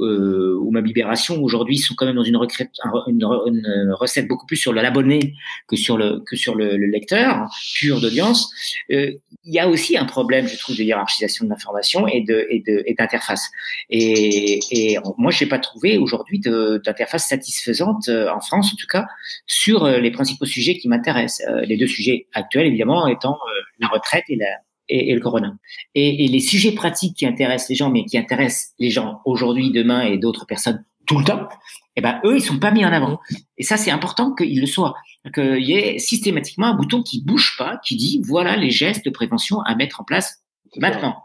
euh, 0.00 0.56
ou 0.60 0.70
ma 0.70 0.80
libération 0.80 1.42
aujourd'hui 1.42 1.78
sont 1.78 1.94
quand 1.94 2.06
même 2.06 2.16
dans 2.16 2.22
une, 2.24 2.36
une, 2.36 3.92
recette 3.92 4.28
beaucoup 4.28 4.46
plus 4.46 4.56
sur 4.56 4.72
l'abonné 4.72 5.34
que 5.68 5.76
sur 5.76 5.96
le 5.96 6.20
que 6.26 6.36
sur 6.36 6.54
le, 6.54 6.76
le 6.76 6.86
lecteur 6.86 7.48
pur 7.74 8.00
d'audience. 8.00 8.52
Euh, 8.90 9.12
il 9.44 9.54
y 9.54 9.58
a 9.58 9.68
aussi 9.68 9.96
un 9.96 10.04
problème, 10.04 10.48
je 10.48 10.58
trouve, 10.58 10.76
de 10.76 10.82
hiérarchisation 10.82 11.44
de 11.44 11.50
l'information 11.50 12.06
et 12.08 12.22
de 12.22 12.46
et 12.50 12.62
de 12.66 12.82
et 12.86 12.94
d'interface. 12.94 13.50
Et, 13.90 14.60
et 14.70 14.98
moi, 15.18 15.30
je 15.30 15.44
n'ai 15.44 15.48
pas 15.48 15.58
trouvé 15.58 15.98
aujourd'hui 15.98 16.40
d'interface 16.40 17.28
satisfaisante 17.28 18.08
euh, 18.08 18.30
en 18.30 18.40
France, 18.40 18.72
en 18.72 18.76
tout 18.76 18.86
cas, 18.86 19.06
sur 19.46 19.84
euh, 19.84 19.98
les 19.98 20.10
principaux 20.10 20.46
sujets 20.46 20.76
qui 20.78 20.88
m'intéressent. 20.88 21.46
Euh, 21.48 21.60
les 21.62 21.76
deux 21.76 21.86
sujets 21.86 22.26
actuels, 22.32 22.66
évidemment, 22.66 23.06
étant 23.06 23.38
la 23.78 23.88
retraite 23.88 24.24
et 24.28 24.36
la 24.36 24.46
et, 24.88 25.10
et 25.10 25.14
le 25.14 25.20
corona. 25.20 25.54
Et, 25.94 26.24
et, 26.24 26.28
les 26.28 26.40
sujets 26.40 26.72
pratiques 26.72 27.16
qui 27.16 27.26
intéressent 27.26 27.68
les 27.68 27.74
gens, 27.74 27.90
mais 27.90 28.04
qui 28.04 28.18
intéressent 28.18 28.72
les 28.78 28.90
gens 28.90 29.20
aujourd'hui, 29.24 29.70
demain 29.70 30.02
et 30.02 30.18
d'autres 30.18 30.46
personnes 30.46 30.84
tout 31.06 31.18
le 31.18 31.24
temps, 31.24 31.48
eh 31.96 32.00
ben 32.00 32.20
eux, 32.24 32.36
ils 32.36 32.42
sont 32.42 32.58
pas 32.58 32.70
mis 32.70 32.84
en 32.84 32.92
avant. 32.92 33.20
Et 33.58 33.62
ça, 33.62 33.76
c'est 33.76 33.90
important 33.90 34.34
qu'ils 34.34 34.60
le 34.60 34.66
soient. 34.66 34.94
Qu'il 35.32 35.62
y 35.62 35.72
ait 35.72 35.98
systématiquement 35.98 36.66
un 36.66 36.74
bouton 36.74 37.02
qui 37.02 37.22
bouge 37.22 37.56
pas, 37.56 37.78
qui 37.84 37.96
dit 37.96 38.20
voilà 38.26 38.56
les 38.56 38.70
gestes 38.70 39.04
de 39.04 39.10
prévention 39.10 39.60
à 39.60 39.74
mettre 39.74 40.00
en 40.00 40.04
place 40.04 40.43
maintenant. 40.76 41.16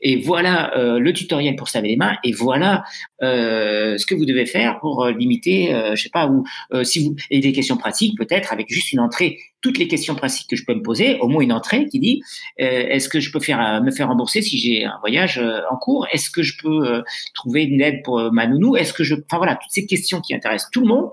Et 0.00 0.16
voilà 0.20 0.76
euh, 0.76 0.98
le 0.98 1.12
tutoriel 1.12 1.56
pour 1.56 1.68
se 1.68 1.76
laver 1.76 1.88
les 1.88 1.96
mains. 1.96 2.16
Et 2.24 2.32
voilà 2.32 2.84
euh, 3.22 3.98
ce 3.98 4.06
que 4.06 4.14
vous 4.14 4.24
devez 4.24 4.46
faire 4.46 4.78
pour 4.80 5.04
euh, 5.04 5.12
limiter, 5.12 5.74
euh, 5.74 5.94
je 5.94 6.04
sais 6.04 6.10
pas, 6.10 6.30
si 6.82 7.04
vous 7.04 7.16
et 7.30 7.40
des 7.40 7.52
questions 7.52 7.76
pratiques 7.76 8.16
peut-être 8.16 8.52
avec 8.52 8.68
juste 8.68 8.92
une 8.92 9.00
entrée. 9.00 9.38
Toutes 9.60 9.78
les 9.78 9.88
questions 9.88 10.14
pratiques 10.14 10.48
que 10.48 10.56
je 10.56 10.64
peux 10.64 10.74
me 10.74 10.82
poser, 10.82 11.18
au 11.18 11.28
moins 11.28 11.42
une 11.42 11.52
entrée 11.52 11.86
qui 11.86 11.98
dit 11.98 12.22
est-ce 12.58 13.08
que 13.08 13.18
je 13.18 13.32
peux 13.32 13.40
faire 13.40 13.82
me 13.82 13.90
faire 13.90 14.06
rembourser 14.06 14.40
si 14.40 14.56
j'ai 14.56 14.84
un 14.84 14.96
voyage 15.00 15.42
en 15.70 15.76
cours? 15.76 16.06
Est-ce 16.12 16.30
que 16.30 16.42
je 16.42 16.56
peux 16.62 17.02
trouver 17.34 17.64
une 17.64 17.80
aide 17.80 18.02
pour 18.04 18.32
ma 18.32 18.46
nounou? 18.46 18.76
Est-ce 18.76 18.92
que 18.92 19.02
je, 19.02 19.16
enfin 19.16 19.38
voilà, 19.38 19.56
toutes 19.56 19.72
ces 19.72 19.84
questions 19.84 20.20
qui 20.20 20.32
intéressent 20.32 20.70
tout 20.70 20.80
le 20.80 20.86
monde 20.86 21.10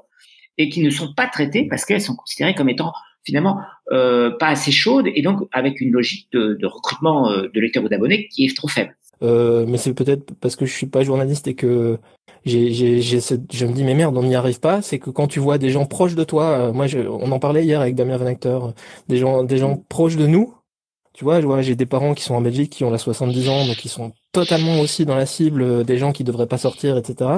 et 0.59 0.69
qui 0.69 0.81
ne 0.81 0.91
sont 0.91 1.11
pas 1.15 1.25
traitées 1.25 1.67
parce 1.67 1.85
qu'elles 1.85 2.01
sont 2.01 2.15
considérées 2.15 2.53
comme 2.53 2.69
étant 2.69 2.93
finalement 3.25 3.59
euh, 3.91 4.31
pas 4.31 4.47
assez 4.47 4.71
chaude 4.71 5.07
et 5.13 5.21
donc 5.21 5.47
avec 5.51 5.81
une 5.81 5.91
logique 5.91 6.27
de, 6.31 6.53
de 6.53 6.65
recrutement 6.65 7.29
euh, 7.29 7.49
de 7.53 7.59
lecteurs 7.59 7.83
ou 7.83 7.89
d'abonnés 7.89 8.27
qui 8.27 8.45
est 8.45 8.55
trop 8.55 8.67
faible. 8.67 8.95
Euh, 9.23 9.65
mais 9.67 9.77
c'est 9.77 9.93
peut-être 9.93 10.33
parce 10.41 10.55
que 10.55 10.65
je 10.65 10.73
suis 10.73 10.87
pas 10.87 11.03
journaliste 11.03 11.47
et 11.47 11.55
que 11.55 11.97
j'ai, 12.45 12.71
j'ai, 12.71 13.01
j'ai 13.01 13.19
je 13.19 13.65
me 13.65 13.73
dis 13.73 13.83
mais 13.83 13.95
merde 13.95 14.17
on 14.17 14.23
n'y 14.23 14.35
arrive 14.35 14.59
pas. 14.59 14.81
C'est 14.81 14.99
que 14.99 15.09
quand 15.09 15.27
tu 15.27 15.39
vois 15.39 15.57
des 15.57 15.69
gens 15.69 15.85
proches 15.85 16.15
de 16.15 16.23
toi, 16.23 16.43
euh, 16.43 16.73
moi 16.73 16.87
je, 16.87 16.99
on 16.99 17.31
en 17.31 17.39
parlait 17.39 17.63
hier 17.63 17.81
avec 17.81 17.95
Damien 17.95 18.17
Van 18.17 18.27
Acteur, 18.27 18.73
des 19.07 19.17
gens 19.17 19.43
des 19.43 19.57
gens 19.57 19.83
proches 19.89 20.17
de 20.17 20.27
nous. 20.27 20.53
Tu 21.15 21.23
vois, 21.23 21.39
je 21.39 21.45
vois 21.45 21.61
j'ai 21.61 21.75
des 21.75 21.85
parents 21.85 22.13
qui 22.13 22.23
sont 22.23 22.35
en 22.35 22.41
Belgique 22.41 22.71
qui 22.71 22.83
ont 22.83 22.91
la 22.91 22.97
70 22.97 23.47
ans 23.47 23.65
donc 23.65 23.77
qui 23.77 23.87
sont 23.87 24.11
totalement 24.33 24.81
aussi 24.81 25.05
dans 25.05 25.15
la 25.15 25.25
cible 25.25 25.61
euh, 25.61 25.83
des 25.85 25.97
gens 25.97 26.11
qui 26.11 26.25
devraient 26.25 26.45
pas 26.45 26.57
sortir, 26.57 26.97
etc. 26.97 27.29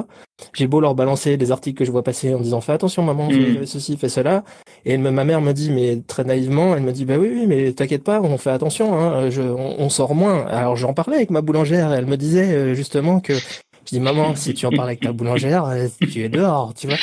J'ai 0.55 0.65
beau 0.65 0.79
leur 0.81 0.95
balancer 0.95 1.37
des 1.37 1.51
articles 1.51 1.77
que 1.77 1.85
je 1.85 1.91
vois 1.91 2.01
passer 2.01 2.33
en 2.33 2.39
disant 2.39 2.59
fais 2.59 2.71
attention 2.71 3.03
maman, 3.03 3.29
fais 3.29 3.37
Mm. 3.61 3.65
ceci, 3.67 3.95
fais 3.97 4.09
cela, 4.09 4.43
et 4.83 4.97
ma 4.97 5.23
mère 5.23 5.41
me 5.41 5.51
dit 5.53 5.69
mais 5.69 6.01
très 6.07 6.23
naïvement, 6.23 6.75
elle 6.75 6.81
me 6.81 6.91
dit 6.91 7.05
bah 7.05 7.17
oui 7.19 7.29
oui 7.31 7.45
mais 7.45 7.71
t'inquiète 7.71 8.03
pas, 8.03 8.19
on 8.19 8.39
fait 8.39 8.49
attention, 8.49 8.97
hein, 8.99 9.29
je, 9.29 9.43
on, 9.43 9.75
on 9.79 9.89
sort 9.89 10.15
moins. 10.15 10.47
Alors 10.47 10.75
j'en 10.75 10.95
parlais 10.95 11.17
avec 11.17 11.29
ma 11.29 11.41
boulangère, 11.41 11.93
elle 11.93 12.07
me 12.07 12.17
disait 12.17 12.51
euh, 12.53 12.73
justement 12.73 13.19
que 13.19 13.33
je 13.35 13.41
dis 13.91 13.99
maman 13.99 14.33
si 14.35 14.55
tu 14.55 14.65
en 14.65 14.71
parles 14.71 14.89
avec 14.89 15.01
ta 15.01 15.11
boulangère, 15.11 15.65
euh, 15.65 15.87
tu 16.11 16.23
es 16.23 16.29
dehors, 16.29 16.73
tu 16.73 16.87
vois. 16.87 16.97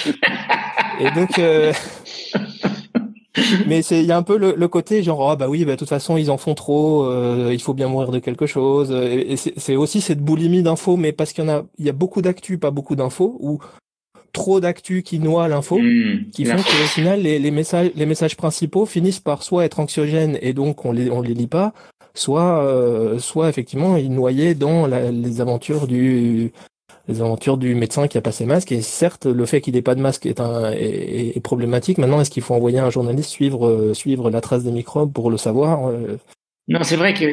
Et 1.00 1.10
donc 1.12 1.38
euh, 1.38 1.72
mais 3.66 3.82
c'est 3.82 4.00
il 4.00 4.06
y 4.06 4.12
a 4.12 4.16
un 4.16 4.22
peu 4.22 4.36
le, 4.38 4.54
le 4.56 4.68
côté 4.68 5.02
genre 5.02 5.30
ah 5.30 5.36
bah 5.36 5.48
oui 5.48 5.64
bah 5.64 5.72
de 5.72 5.76
toute 5.78 5.88
façon 5.88 6.16
ils 6.16 6.30
en 6.30 6.36
font 6.38 6.54
trop 6.54 7.04
euh, 7.04 7.50
il 7.52 7.60
faut 7.60 7.74
bien 7.74 7.88
mourir 7.88 8.10
de 8.12 8.18
quelque 8.20 8.46
chose 8.46 8.90
euh, 8.92 9.08
et, 9.08 9.32
et 9.32 9.36
c'est 9.36 9.76
aussi 9.76 10.00
cette 10.00 10.20
boulimie 10.20 10.62
d'infos 10.62 10.96
mais 10.96 11.12
parce 11.12 11.32
qu'il 11.32 11.44
y 11.44 11.46
en 11.48 11.50
a 11.50 11.64
il 11.78 11.84
y 11.84 11.88
a 11.88 11.92
beaucoup 11.92 12.22
d'actu 12.22 12.58
pas 12.58 12.70
beaucoup 12.70 12.94
d'infos 12.96 13.36
ou 13.40 13.58
trop 14.32 14.60
d'actu 14.60 15.02
qui 15.02 15.18
noie 15.18 15.48
l'info 15.48 15.78
Mm. 15.78 16.30
qui 16.32 16.44
font 16.44 16.52
L'info. 16.56 16.64
qu'au 16.70 16.86
final 16.86 17.20
les, 17.22 17.38
les 17.38 17.50
messages 17.50 17.90
les 17.94 18.06
messages 18.06 18.36
principaux 18.36 18.86
finissent 18.86 19.20
par 19.20 19.42
soit 19.42 19.64
être 19.64 19.80
anxiogènes 19.80 20.38
et 20.40 20.52
donc 20.52 20.84
on 20.84 20.92
les 20.92 21.10
on 21.10 21.20
les 21.20 21.34
lit 21.34 21.46
pas 21.46 21.72
soit 22.14 22.62
euh, 22.64 23.18
soit 23.18 23.48
effectivement 23.48 23.96
ils 23.96 24.12
noyaient 24.12 24.54
dans 24.54 24.86
la- 24.86 25.10
les 25.10 25.40
aventures 25.40 25.86
du 25.88 26.52
les 27.08 27.20
aventures 27.20 27.58
du 27.58 27.74
médecin 27.74 28.08
qui 28.08 28.16
a 28.18 28.20
pas 28.20 28.32
ses 28.32 28.46
masques. 28.46 28.72
Et 28.72 28.82
certes 28.82 29.26
le 29.26 29.46
fait 29.46 29.60
qu'il 29.60 29.76
ait 29.76 29.82
pas 29.82 29.94
de 29.94 30.00
masque 30.00 30.26
est 30.26 30.40
un 30.40 30.72
est, 30.72 31.36
est 31.36 31.40
problématique. 31.40 31.98
Maintenant 31.98 32.20
est-ce 32.20 32.30
qu'il 32.30 32.42
faut 32.42 32.54
envoyer 32.54 32.78
un 32.78 32.90
journaliste 32.90 33.30
suivre 33.30 33.66
euh, 33.68 33.94
suivre 33.94 34.30
la 34.30 34.40
trace 34.40 34.64
des 34.64 34.72
microbes 34.72 35.12
pour 35.12 35.30
le 35.30 35.36
savoir 35.36 35.88
Euh, 35.88 36.16
Non, 36.68 36.82
c'est 36.82 36.96
vrai 36.96 37.12
qu'il 37.14 37.28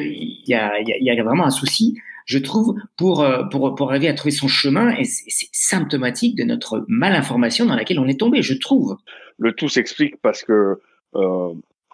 y 0.46 0.54
a, 0.54 0.78
il 0.80 0.88
y, 0.88 0.92
a, 0.92 0.98
il 0.98 1.06
y 1.06 1.10
a 1.10 1.24
vraiment 1.24 1.46
un 1.46 1.50
souci, 1.50 1.96
je 2.26 2.38
trouve, 2.38 2.74
pour, 2.96 3.22
euh, 3.22 3.44
pour, 3.44 3.74
pour 3.74 3.90
arriver 3.90 4.08
à 4.08 4.14
trouver 4.14 4.30
son 4.30 4.46
chemin, 4.48 4.90
et 4.96 5.04
c'est 5.04 5.24
c'est 5.28 5.48
symptomatique 5.52 6.36
de 6.36 6.44
notre 6.44 6.84
malinformation 6.88 7.64
dans 7.66 7.74
laquelle 7.76 7.98
on 7.98 8.08
est 8.08 8.20
tombé, 8.20 8.42
je 8.42 8.54
trouve. 8.54 8.96
le 9.38 9.52
tout 9.52 9.68
s'explique 9.68 10.16
parce 10.22 10.42
que 10.44 10.80
euh, 11.14 11.52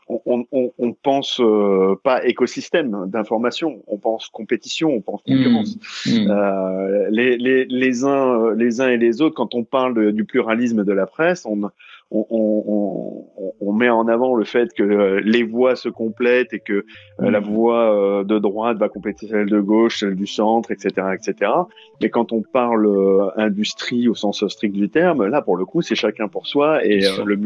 on, 0.08 0.46
on, 0.52 0.72
on 0.78 0.92
pense 0.92 1.40
euh, 1.40 1.94
pas 2.02 2.24
écosystème 2.24 3.06
d'information, 3.08 3.82
on 3.86 3.98
pense 3.98 4.28
compétition, 4.28 4.90
on 4.90 5.00
pense 5.00 5.22
concurrence. 5.22 5.76
Mm. 6.06 6.30
Euh, 6.30 7.08
les, 7.10 7.36
les, 7.36 7.64
les 7.66 8.04
uns 8.04 8.40
euh, 8.40 8.54
les 8.54 8.80
uns 8.80 8.88
et 8.88 8.96
les 8.96 9.20
autres, 9.20 9.34
quand 9.34 9.54
on 9.54 9.64
parle 9.64 10.12
du 10.12 10.24
pluralisme 10.24 10.84
de 10.84 10.92
la 10.92 11.06
presse, 11.06 11.44
on, 11.46 11.70
on, 12.10 12.26
on, 12.30 13.54
on, 13.60 13.72
met 13.72 13.90
en 13.90 14.08
avant 14.08 14.34
le 14.34 14.44
fait 14.44 14.72
que 14.72 14.82
euh, 14.82 15.20
les 15.22 15.42
voix 15.42 15.76
se 15.76 15.90
complètent 15.90 16.54
et 16.54 16.60
que 16.60 16.72
euh, 17.20 17.30
la 17.30 17.40
Mm. 17.40 17.44
voix 17.44 17.94
euh, 17.94 18.24
de 18.24 18.38
droite 18.38 18.78
va 18.78 18.88
compléter 18.88 19.26
celle 19.26 19.46
de 19.46 19.60
gauche, 19.60 20.00
celle 20.00 20.14
du 20.14 20.26
centre, 20.26 20.70
etc., 20.70 21.08
etc. 21.14 21.52
Mais 22.00 22.08
quand 22.08 22.32
on 22.32 22.42
parle 22.42 22.88
industrie 23.36 24.08
au 24.08 24.14
sens 24.14 24.46
strict 24.48 24.74
du 24.74 24.88
terme, 24.88 25.26
là 25.26 25.42
pour 25.42 25.56
le 25.56 25.66
coup 25.66 25.82
c'est 25.82 25.94
chacun 25.94 26.28
pour 26.28 26.46
soi 26.46 26.84
et 26.84 27.00
le, 27.24 27.38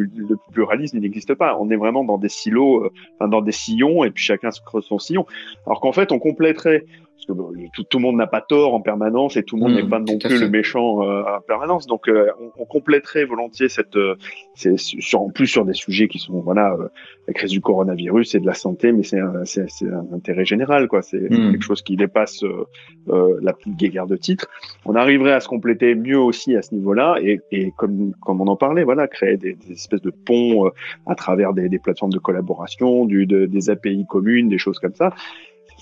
pluralisme 0.53 0.97
il 0.99 1.03
n'existe 1.03 1.35
pas. 1.35 1.57
On 1.59 1.69
est 1.71 1.77
vraiment 1.77 2.05
dans 2.05 2.19
des 2.19 2.29
silos, 2.29 2.91
enfin 3.15 3.29
dans 3.29 3.43
des 3.43 3.53
sillons 3.53 4.05
et 4.05 4.11
puis 4.11 4.23
chacun 4.23 4.51
se 4.51 4.61
creuse 4.61 4.85
son 4.85 4.99
sillon. 4.99 5.27
Alors 5.67 5.81
qu'en 5.81 5.93
fait 5.93 6.13
on 6.13 6.19
compléterait 6.19 6.85
parce 7.23 7.39
que 7.39 7.41
bon, 7.45 7.53
tout, 7.73 7.85
tout 7.85 7.99
le 7.99 8.03
monde 8.03 8.17
n'a 8.17 8.27
pas 8.27 8.41
tort 8.41 8.75
en 8.75 8.81
permanence 8.81 9.37
et 9.37 9.45
tout 9.45 9.55
le 9.57 9.63
monde 9.63 9.73
Mm, 9.73 9.77
n'est 9.77 9.89
pas 9.89 10.01
non 10.01 10.19
plus 10.19 10.41
le 10.41 10.49
méchant 10.49 11.03
euh, 11.05 11.23
en 11.23 11.41
permanence. 11.41 11.87
Donc 11.87 12.09
euh, 12.09 12.27
on, 12.41 12.63
on 12.63 12.65
compléterait 12.65 13.25
volontiers 13.25 13.69
cette, 13.69 13.95
euh, 13.97 14.17
c'est 14.55 14.77
sur, 14.77 15.21
en 15.21 15.31
plus 15.31 15.47
sur 15.47 15.65
des 15.65 15.73
sujets 15.75 16.09
qui 16.09 16.19
sont 16.19 16.41
voilà 16.41 16.73
euh, 16.73 16.89
la 17.29 17.35
crise 17.35 17.51
du 17.53 17.61
coronavirus 17.61 18.35
et 18.35 18.41
de 18.41 18.47
la 18.47 18.55
santé, 18.55 18.91
mais 18.91 19.05
c'est 19.05 19.21
un, 19.21 19.45
c'est, 19.45 19.71
c'est 19.71 19.87
un 19.89 20.07
intérêt 20.13 20.45
général 20.45 20.89
quoi. 20.89 21.03
C'est 21.03 21.21
Mm. 21.23 21.53
quelque 21.53 21.63
chose 21.63 21.83
qui 21.83 21.95
dépasse 21.97 22.43
euh, 22.43 22.65
euh, 23.09 23.39
la 23.41 23.53
plus 23.53 23.71
guéguerre 23.71 24.09
de 24.09 24.17
titres. 24.17 24.49
On 24.85 24.97
arriverait 24.97 25.33
à 25.33 25.41
se 25.41 25.47
compléter 25.49 25.95
mieux 25.95 26.19
aussi 26.19 26.57
à 26.57 26.63
ce 26.63 26.75
niveau-là 26.75 27.17
et, 27.23 27.41
et 27.53 27.73
comme 27.77 28.13
comme 28.21 28.41
on 28.41 28.49
en 28.49 28.57
parlait, 28.57 28.83
voilà, 28.83 29.07
créer 29.07 29.37
des, 29.37 29.55
des 29.55 29.73
espèces 29.73 30.03
de 30.03 30.11
ponts 30.11 30.67
euh, 30.67 30.71
à 31.07 31.15
travers 31.15 31.53
des, 31.55 31.69
des 31.69 31.79
plateformes 31.79 32.13
de 32.13 32.19
collaboration, 32.19 33.05
du, 33.05 33.27
de, 33.27 33.47
des 33.47 33.71
API 33.71 34.05
communes, 34.09 34.49
des 34.49 34.59
choses 34.59 34.81
comme 34.81 34.95
ça 34.95 35.15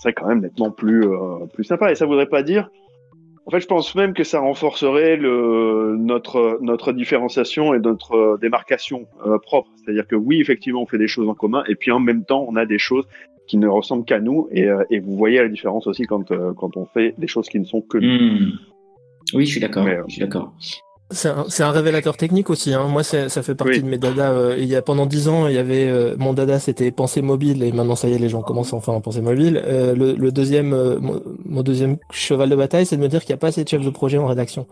serait 0.00 0.12
quand 0.12 0.26
même 0.26 0.40
nettement 0.40 0.70
plus 0.70 1.04
euh, 1.04 1.46
plus 1.52 1.64
sympa. 1.64 1.90
Et 1.92 1.94
ça 1.94 2.06
voudrait 2.06 2.26
pas 2.26 2.42
dire. 2.42 2.70
En 3.46 3.50
fait, 3.50 3.60
je 3.60 3.66
pense 3.66 3.94
même 3.94 4.12
que 4.12 4.22
ça 4.22 4.38
renforcerait 4.40 5.16
le, 5.16 5.96
notre 5.98 6.58
notre 6.60 6.92
différenciation 6.92 7.74
et 7.74 7.78
notre 7.78 8.14
euh, 8.14 8.38
démarcation 8.40 9.06
euh, 9.26 9.38
propre. 9.38 9.70
C'est-à-dire 9.76 10.06
que 10.06 10.16
oui, 10.16 10.40
effectivement, 10.40 10.82
on 10.82 10.86
fait 10.86 10.98
des 10.98 11.08
choses 11.08 11.28
en 11.28 11.34
commun, 11.34 11.64
et 11.68 11.74
puis 11.74 11.90
en 11.90 12.00
même 12.00 12.24
temps, 12.24 12.44
on 12.48 12.56
a 12.56 12.66
des 12.66 12.78
choses 12.78 13.06
qui 13.48 13.56
ne 13.56 13.66
ressemblent 13.66 14.04
qu'à 14.04 14.20
nous. 14.20 14.48
Et, 14.52 14.68
euh, 14.68 14.84
et 14.90 15.00
vous 15.00 15.16
voyez 15.16 15.38
la 15.38 15.48
différence 15.48 15.86
aussi 15.86 16.04
quand 16.04 16.32
quand 16.54 16.76
on 16.76 16.86
fait 16.86 17.14
des 17.18 17.26
choses 17.26 17.48
qui 17.48 17.58
ne 17.58 17.64
sont 17.64 17.80
que 17.80 17.98
nous. 17.98 18.06
Mm. 18.06 18.52
Oui, 19.34 19.46
je 19.46 19.50
suis 19.50 19.60
d'accord. 19.60 19.86
Je 20.06 20.12
suis 20.12 20.20
d'accord. 20.20 20.52
C'est 21.12 21.62
un, 21.62 21.70
révélateur 21.70 22.16
technique 22.16 22.50
aussi. 22.50 22.72
Hein. 22.72 22.84
Moi, 22.84 23.02
ça 23.02 23.28
fait 23.28 23.54
partie 23.54 23.74
Oui. 23.74 23.82
de 23.82 23.88
mes 23.88 23.98
dadas. 23.98 24.32
Euh, 24.32 24.56
il 24.58 24.66
y 24.66 24.76
a 24.76 24.82
pendant 24.82 25.06
dix 25.06 25.28
ans, 25.28 25.48
il 25.48 25.54
y 25.54 25.58
avait 25.58 25.88
euh, 25.88 26.14
mon 26.18 26.32
dada, 26.32 26.60
c'était 26.60 26.92
pensée 26.92 27.20
mobile, 27.20 27.62
et 27.64 27.72
maintenant 27.72 27.96
ça 27.96 28.08
y 28.08 28.12
est, 28.12 28.18
les 28.18 28.28
gens 28.28 28.42
commencent 28.42 28.72
enfin 28.72 28.96
à 28.96 29.00
penser 29.00 29.20
mobile. 29.20 29.60
Euh, 29.64 29.94
le, 29.94 30.12
le 30.14 30.32
deuxième, 30.32 30.72
euh, 30.72 31.00
mon, 31.00 31.20
mon 31.44 31.62
deuxième 31.62 31.96
cheval 32.12 32.48
de 32.48 32.54
bataille, 32.56 32.86
c'est 32.86 32.96
de 32.96 33.02
me 33.02 33.08
dire 33.08 33.22
qu'il 33.22 33.30
n'y 33.32 33.38
a 33.38 33.38
pas 33.38 33.48
assez 33.48 33.64
de 33.64 33.68
chefs 33.68 33.84
de 33.84 33.90
projet 33.90 34.18
en 34.18 34.26
rédaction. 34.26 34.66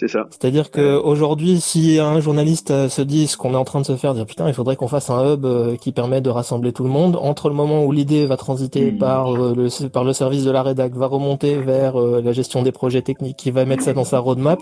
C'est 0.00 0.08
ça. 0.08 0.26
C'est-à-dire 0.30 0.70
que 0.70 0.96
aujourd'hui, 0.96 1.60
si 1.60 1.98
un 1.98 2.20
journaliste 2.20 2.70
euh, 2.70 2.88
se 2.88 3.02
dit 3.02 3.26
ce 3.26 3.36
qu'on 3.36 3.52
est 3.52 3.56
en 3.56 3.64
train 3.64 3.82
de 3.82 3.84
se 3.86 3.96
faire, 3.96 4.14
dire 4.14 4.24
putain, 4.24 4.48
il 4.48 4.54
faudrait 4.54 4.74
qu'on 4.76 4.88
fasse 4.88 5.10
un 5.10 5.34
hub 5.34 5.44
euh, 5.44 5.76
qui 5.76 5.92
permet 5.92 6.22
de 6.22 6.30
rassembler 6.30 6.72
tout 6.72 6.84
le 6.84 6.88
monde, 6.88 7.16
entre 7.20 7.50
le 7.50 7.54
moment 7.54 7.84
où 7.84 7.92
l'idée 7.92 8.24
va 8.24 8.38
transiter 8.38 8.92
Mhm. 8.92 8.98
par 8.98 9.34
euh, 9.36 9.52
le 9.54 9.88
par 9.90 10.04
le 10.04 10.14
service 10.14 10.44
de 10.44 10.50
la 10.50 10.62
rédac, 10.62 10.94
va 10.94 11.06
remonter 11.06 11.56
vers 11.56 12.00
euh, 12.00 12.22
la 12.24 12.32
gestion 12.32 12.62
des 12.62 12.72
projets 12.72 13.02
techniques, 13.02 13.36
qui 13.36 13.50
va 13.50 13.66
mettre 13.66 13.82
ça 13.82 13.92
dans 13.92 14.04
sa 14.04 14.20
roadmap, 14.20 14.58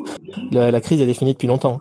la, 0.50 0.72
la 0.72 0.80
crise 0.80 1.00
elle 1.00 1.08
est 1.08 1.14
finie 1.14 1.34
depuis 1.34 1.46
longtemps. 1.46 1.80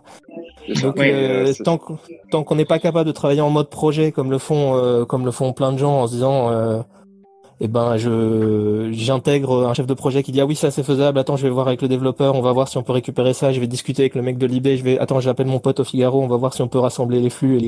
Donc 0.82 0.96
Ouais, 0.98 1.10
euh, 1.12 1.46
euh, 1.48 1.52
c'est- 1.52 1.64
tant 1.64 1.78
qu'on 1.78 1.98
tant 2.30 2.44
qu'on 2.44 2.54
n'est 2.54 2.64
pas 2.66 2.78
capable 2.78 3.06
de 3.08 3.12
travailler 3.12 3.40
en 3.40 3.50
mode 3.50 3.70
projet 3.70 4.12
comme 4.12 4.30
le 4.30 4.38
font 4.38 4.76
euh, 4.76 5.04
comme 5.04 5.24
le 5.24 5.32
font 5.32 5.52
plein 5.52 5.72
de 5.72 5.78
gens 5.78 6.02
en 6.02 6.06
se 6.06 6.12
disant 6.12 6.50
euh, 6.52 6.78
eh 7.60 7.68
ben 7.68 7.96
je 7.96 8.90
j'intègre 8.92 9.66
un 9.66 9.74
chef 9.74 9.86
de 9.86 9.94
projet 9.94 10.22
qui 10.22 10.32
dit 10.32 10.40
ah 10.40 10.46
oui 10.46 10.54
ça 10.54 10.70
c'est 10.70 10.82
faisable. 10.82 11.18
Attends 11.18 11.36
je 11.36 11.42
vais 11.42 11.50
voir 11.50 11.68
avec 11.68 11.82
le 11.82 11.88
développeur. 11.88 12.34
On 12.34 12.40
va 12.40 12.52
voir 12.52 12.68
si 12.68 12.78
on 12.78 12.82
peut 12.82 12.92
récupérer 12.92 13.34
ça. 13.34 13.52
Je 13.52 13.60
vais 13.60 13.66
discuter 13.66 14.02
avec 14.02 14.14
le 14.14 14.22
mec 14.22 14.38
de 14.38 14.46
l'IB 14.46 14.76
je 14.76 14.82
vais 14.82 14.98
attends 14.98 15.20
j'appelle 15.20 15.46
mon 15.46 15.58
pote 15.58 15.80
au 15.80 15.84
Figaro. 15.84 16.22
On 16.22 16.28
va 16.28 16.36
voir 16.36 16.54
si 16.54 16.62
on 16.62 16.68
peut 16.68 16.78
rassembler 16.78 17.20
les 17.20 17.30
flux 17.30 17.58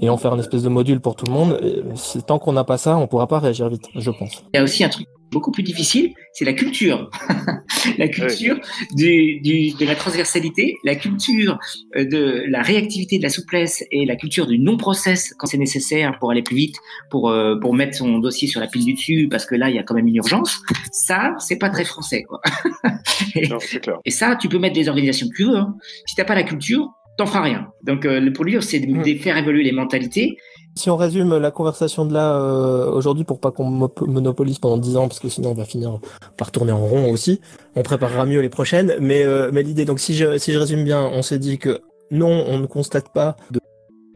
et 0.00 0.08
en 0.08 0.16
faire 0.16 0.34
une 0.34 0.40
espèce 0.40 0.62
de 0.62 0.68
module 0.68 1.00
pour 1.00 1.16
tout 1.16 1.26
le 1.26 1.32
monde. 1.32 1.60
C'est 1.96 2.26
tant 2.26 2.38
qu'on 2.38 2.52
n'a 2.52 2.64
pas 2.64 2.78
ça 2.78 2.96
on 2.96 3.06
pourra 3.06 3.26
pas 3.26 3.40
réagir 3.40 3.68
vite 3.68 3.88
je 3.96 4.10
pense. 4.10 4.44
Il 4.52 4.58
y 4.58 4.60
a 4.60 4.62
aussi 4.62 4.84
un 4.84 4.88
truc 4.88 5.06
beaucoup 5.34 5.50
plus 5.50 5.62
difficile, 5.62 6.14
c'est 6.32 6.46
la 6.46 6.54
culture. 6.54 7.10
la 7.98 8.08
culture 8.08 8.58
du, 8.94 9.40
du, 9.40 9.72
de 9.78 9.84
la 9.84 9.94
transversalité, 9.94 10.76
la 10.84 10.94
culture 10.94 11.58
euh, 11.96 12.04
de 12.06 12.44
la 12.48 12.62
réactivité, 12.62 13.18
de 13.18 13.22
la 13.22 13.28
souplesse 13.28 13.84
et 13.90 14.06
la 14.06 14.16
culture 14.16 14.46
du 14.46 14.58
non-process 14.58 15.34
quand 15.38 15.46
c'est 15.46 15.58
nécessaire 15.58 16.16
pour 16.18 16.30
aller 16.30 16.42
plus 16.42 16.56
vite, 16.56 16.76
pour, 17.10 17.28
euh, 17.30 17.56
pour 17.60 17.74
mettre 17.74 17.94
son 17.96 18.18
dossier 18.18 18.48
sur 18.48 18.60
la 18.60 18.68
pile 18.68 18.84
du 18.86 18.94
dessus 18.94 19.28
parce 19.30 19.44
que 19.44 19.54
là, 19.54 19.68
il 19.68 19.76
y 19.76 19.78
a 19.78 19.82
quand 19.82 19.94
même 19.94 20.06
une 20.06 20.16
urgence. 20.16 20.60
Ça, 20.92 21.34
c'est 21.38 21.58
pas 21.58 21.68
très 21.68 21.84
français, 21.84 22.22
quoi. 22.22 22.40
et, 23.34 23.48
Non, 23.48 23.58
c'est 23.60 23.80
clair. 23.80 23.98
et 24.04 24.10
ça, 24.10 24.36
tu 24.40 24.48
peux 24.48 24.58
mettre 24.58 24.74
des 24.74 24.88
organisations 24.88 25.28
que 25.28 25.34
tu 25.36 25.44
veux. 25.44 25.56
Hein. 25.56 25.74
Si 26.06 26.14
t'as 26.14 26.24
pas 26.24 26.34
la 26.34 26.44
culture, 26.44 26.88
t'en 27.18 27.26
feras 27.26 27.42
rien. 27.42 27.68
Donc, 27.84 28.06
euh, 28.06 28.20
le 28.20 28.32
pour 28.32 28.44
lui, 28.44 28.56
c'est 28.62 28.80
de, 28.80 28.86
Mm. 28.86 29.02
de 29.02 29.14
faire 29.18 29.36
évoluer 29.36 29.62
les 29.64 29.72
mentalités 29.72 30.36
Si 30.76 30.90
on 30.90 30.96
résume 30.96 31.38
la 31.38 31.50
conversation 31.52 32.04
de 32.04 32.12
là 32.12 32.36
euh, 32.36 32.90
aujourd'hui 32.90 33.22
pour 33.24 33.38
pas 33.38 33.52
qu'on 33.52 33.64
mo- 33.70 33.92
monopolise 34.06 34.58
pendant 34.58 34.76
10 34.76 34.96
ans 34.96 35.06
parce 35.08 35.20
que 35.20 35.28
sinon 35.28 35.50
on 35.50 35.54
va 35.54 35.64
finir 35.64 36.00
par 36.36 36.50
tourner 36.50 36.72
en 36.72 36.84
rond 36.84 37.10
aussi. 37.12 37.40
On 37.76 37.82
préparera 37.82 38.26
mieux 38.26 38.40
les 38.40 38.48
prochaines. 38.48 38.94
Mais, 39.00 39.24
euh, 39.24 39.50
mais 39.52 39.62
l'idée, 39.62 39.84
donc 39.84 40.00
si 40.00 40.14
je, 40.14 40.36
si 40.36 40.52
je 40.52 40.58
résume 40.58 40.82
bien, 40.82 41.02
on 41.12 41.22
s'est 41.22 41.38
dit 41.38 41.58
que 41.58 41.80
non, 42.10 42.44
on 42.48 42.58
ne 42.58 42.66
constate 42.66 43.08
pas 43.12 43.36
de, 43.52 43.60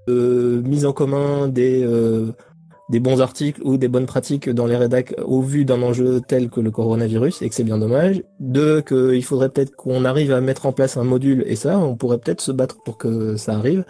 de 0.09 0.61
mise 0.67 0.85
en 0.85 0.93
commun 0.93 1.47
des, 1.47 1.83
euh, 1.85 2.33
des 2.91 2.99
bons 2.99 3.21
articles 3.21 3.61
ou 3.63 3.77
des 3.77 3.89
bonnes 3.89 4.07
pratiques 4.07 4.51
dans 4.51 4.67
les 4.67 4.77
rédacs 4.77 5.15
au 5.25 5.43
vu 5.43 5.65
d'un 5.65 5.81
enjeu 5.83 6.21
tel 6.27 6.51
que 6.51 6.61
le 6.61 6.73
coronavirus 6.73 7.41
et 7.43 7.49
que 7.49 7.55
c'est 7.55 7.63
bien 7.65 7.79
dommage. 7.79 8.23
Deux, 8.41 8.81
qu'il 8.81 9.23
faudrait 9.25 9.49
peut-être 9.51 9.77
qu'on 9.77 10.05
arrive 10.05 10.33
à 10.33 10.41
mettre 10.41 10.67
en 10.67 10.73
place 10.73 10.97
un 10.97 11.05
module 11.05 11.45
et 11.47 11.55
ça, 11.55 11.79
on 11.79 11.95
pourrait 11.95 12.19
peut-être 12.19 12.41
se 12.41 12.51
battre 12.51 12.83
pour 12.83 12.99
que 12.99 13.37
ça 13.37 13.53
arrive. 13.55 13.85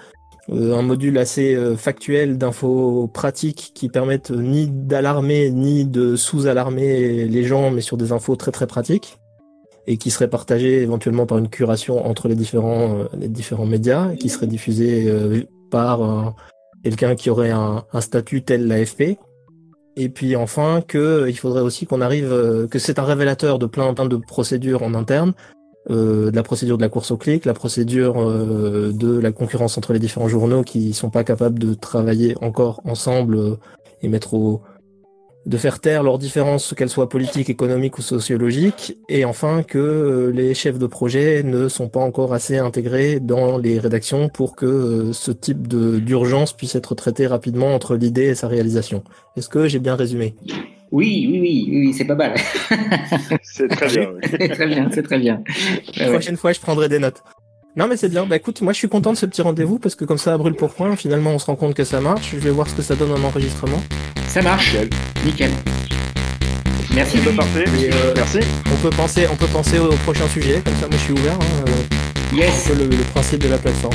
Euh, 0.50 0.74
un 0.74 0.82
module 0.82 1.18
assez 1.18 1.54
euh, 1.54 1.76
factuel 1.76 2.38
d'infos 2.38 3.08
pratiques 3.08 3.72
qui 3.74 3.88
permettent 3.88 4.30
ni 4.30 4.68
d'alarmer 4.68 5.50
ni 5.50 5.84
de 5.84 6.16
sous-alarmer 6.16 7.26
les 7.26 7.44
gens, 7.44 7.70
mais 7.70 7.82
sur 7.82 7.96
des 7.96 8.12
infos 8.12 8.37
très 8.37 8.52
très 8.52 8.66
pratiques 8.66 9.18
et 9.88 9.96
qui 9.96 10.11
seraient 10.11 10.28
partagées 10.28 10.82
éventuellement 10.82 11.24
par 11.24 11.38
une 11.38 11.48
curation 11.48 12.06
entre 12.06 12.28
les 12.28 12.34
différents 12.34 12.98
euh, 12.98 13.04
les 13.18 13.28
différents 13.28 13.66
médias, 13.66 14.12
et 14.12 14.18
qui 14.18 14.28
seraient 14.28 14.46
diffusées 14.46 15.08
euh, 15.08 15.42
par 15.70 16.02
euh, 16.02 16.30
quelqu'un 16.84 17.14
qui 17.16 17.30
aurait 17.30 17.50
un, 17.50 17.84
statut 18.00 18.42
tel 18.42 18.68
l'AFP. 18.68 19.18
Et 19.96 20.11
puis 20.11 20.37
enfin 20.37 20.82
que 20.87 20.98
euh, 20.98 21.30
il 21.30 21.37
faudrait 21.37 21.62
aussi 21.62 21.87
qu'on 21.87 22.02
arrive 22.02 22.32
euh, 22.32 22.68
que 22.68 22.78
c'est 22.78 22.98
un 22.98 23.04
révélateur 23.04 23.58
de 23.58 23.66
plein 23.66 23.92
plein 23.94 24.06
de 24.06 24.16
procédures 24.16 24.82
en 24.82 24.94
interne 24.94 25.30
euh, 25.30 25.58
de 25.94 26.35
la 26.35 26.42
procédure 26.42 26.77
de 26.77 26.83
la 26.83 26.88
course 26.88 27.11
au 27.11 27.16
clic, 27.16 27.44
la 27.44 27.55
procédure 27.55 28.20
euh, 28.20 28.92
de 28.92 29.18
la 29.18 29.33
concurrence 29.33 29.79
entre 29.79 29.92
les 29.92 29.98
différents 29.98 30.29
journaux 30.29 30.62
qui 30.62 30.92
sont 30.92 31.11
pas 31.11 31.24
capables 31.24 31.59
de 31.59 31.74
travailler 31.74 32.37
encore 32.42 32.81
ensemble 32.85 33.37
euh, 33.37 33.57
et 34.03 34.09
mettre 34.09 34.35
au 34.35 34.62
de 35.48 35.57
faire 35.57 35.81
taire 35.81 36.03
leurs 36.03 36.18
différences, 36.18 36.74
qu'elles 36.74 36.90
soient 36.90 37.09
politiques, 37.09 37.48
économiques 37.48 37.96
ou 37.96 38.03
sociologiques, 38.03 38.98
et 39.09 39.24
enfin 39.24 39.62
que 39.62 39.79
euh, 39.79 40.31
les 40.31 40.53
chefs 40.53 40.79
de 40.79 40.87
projet 40.87 41.42
ne 41.42 41.68
sont 41.68 41.88
pas 41.88 42.01
encore 42.01 42.35
assez 42.35 42.59
intégrés 42.59 43.18
dans 43.18 43.57
les 43.57 43.79
rédactions 43.79 44.29
pour 44.29 44.57
que 44.57 44.66
euh, 44.66 45.12
ce 45.14 45.31
type 45.31 45.66
d'urgence 45.66 46.53
puisse 46.53 46.74
être 46.74 46.94
traité 46.94 47.27
rapidement 47.27 47.74
entre 47.74 47.96
l'idée 47.96 48.27
et 48.27 48.35
sa 48.35 48.46
réalisation. 48.46 49.03
Est-ce 49.37 49.48
que 49.48 49.68
j'ai 49.68 49.79
bien 49.79 49.94
résumé? 49.94 50.35
Oui, 50.90 51.27
oui, 51.31 51.38
oui, 51.40 51.66
oui, 51.70 51.81
oui, 51.87 51.94
c'est 51.94 52.05
pas 52.07 52.14
mal. 52.14 52.35
C'est 53.42 53.68
très 53.68 53.87
bien. 53.88 54.09
oui. 54.14 54.29
c'est 54.31 54.48
très 54.48 54.66
bien, 54.66 54.88
c'est 54.92 55.03
très 55.03 55.18
bien. 55.18 55.42
Ouais. 55.98 56.07
prochaine 56.11 56.37
fois, 56.37 56.53
je 56.53 56.61
prendrai 56.61 56.88
des 56.88 56.98
notes. 56.98 57.22
Non, 57.77 57.87
mais 57.87 57.96
c'est 57.96 58.09
bien. 58.09 58.24
Bah 58.27 58.37
écoute, 58.37 58.61
moi 58.62 58.72
je 58.72 58.79
suis 58.79 58.88
content 58.88 59.12
de 59.12 59.16
ce 59.16 59.27
petit 59.27 59.42
rendez-vous 59.42 59.79
parce 59.79 59.94
que 59.94 60.05
comme 60.05 60.18
ça, 60.18 60.33
à 60.35 60.38
brûle 60.38 60.55
pour 60.55 60.72
point, 60.74 60.96
finalement, 60.96 61.31
on 61.33 61.38
se 61.38 61.46
rend 61.46 61.55
compte 61.57 61.74
que 61.74 61.85
ça 61.85 62.01
marche. 62.01 62.31
Je 62.33 62.38
vais 62.38 62.51
voir 62.51 62.68
ce 62.68 62.74
que 62.74 62.83
ça 62.83 62.96
donne 62.96 63.12
en 63.12 63.22
enregistrement. 63.22 63.81
Ça 64.27 64.42
marche. 64.42 64.74
Nickel. 65.24 65.51
Nickel. 65.51 65.51
Merci. 66.94 67.18
Parfait. 67.37 67.64
Et, 67.81 67.92
euh, 67.92 68.14
Merci. 68.16 68.38
On 68.72 68.77
peut 68.83 68.90
penser, 68.96 69.27
on 69.31 69.37
peut 69.37 69.46
penser 69.46 69.79
au, 69.79 69.92
au 69.92 69.96
prochain 69.96 70.27
sujet. 70.29 70.61
Comme 70.64 70.74
ça, 70.74 70.88
moi 70.88 70.96
je 70.96 71.05
suis 71.05 71.12
ouvert. 71.12 71.35
Hein, 71.35 71.64
euh, 71.68 72.37
Yes. 72.37 72.66
un 72.66 72.74
peu 72.74 72.83
le, 72.83 72.90
le 72.90 73.03
principe 73.12 73.42
de 73.42 73.48
la 73.48 73.59
plateforme. 73.59 73.94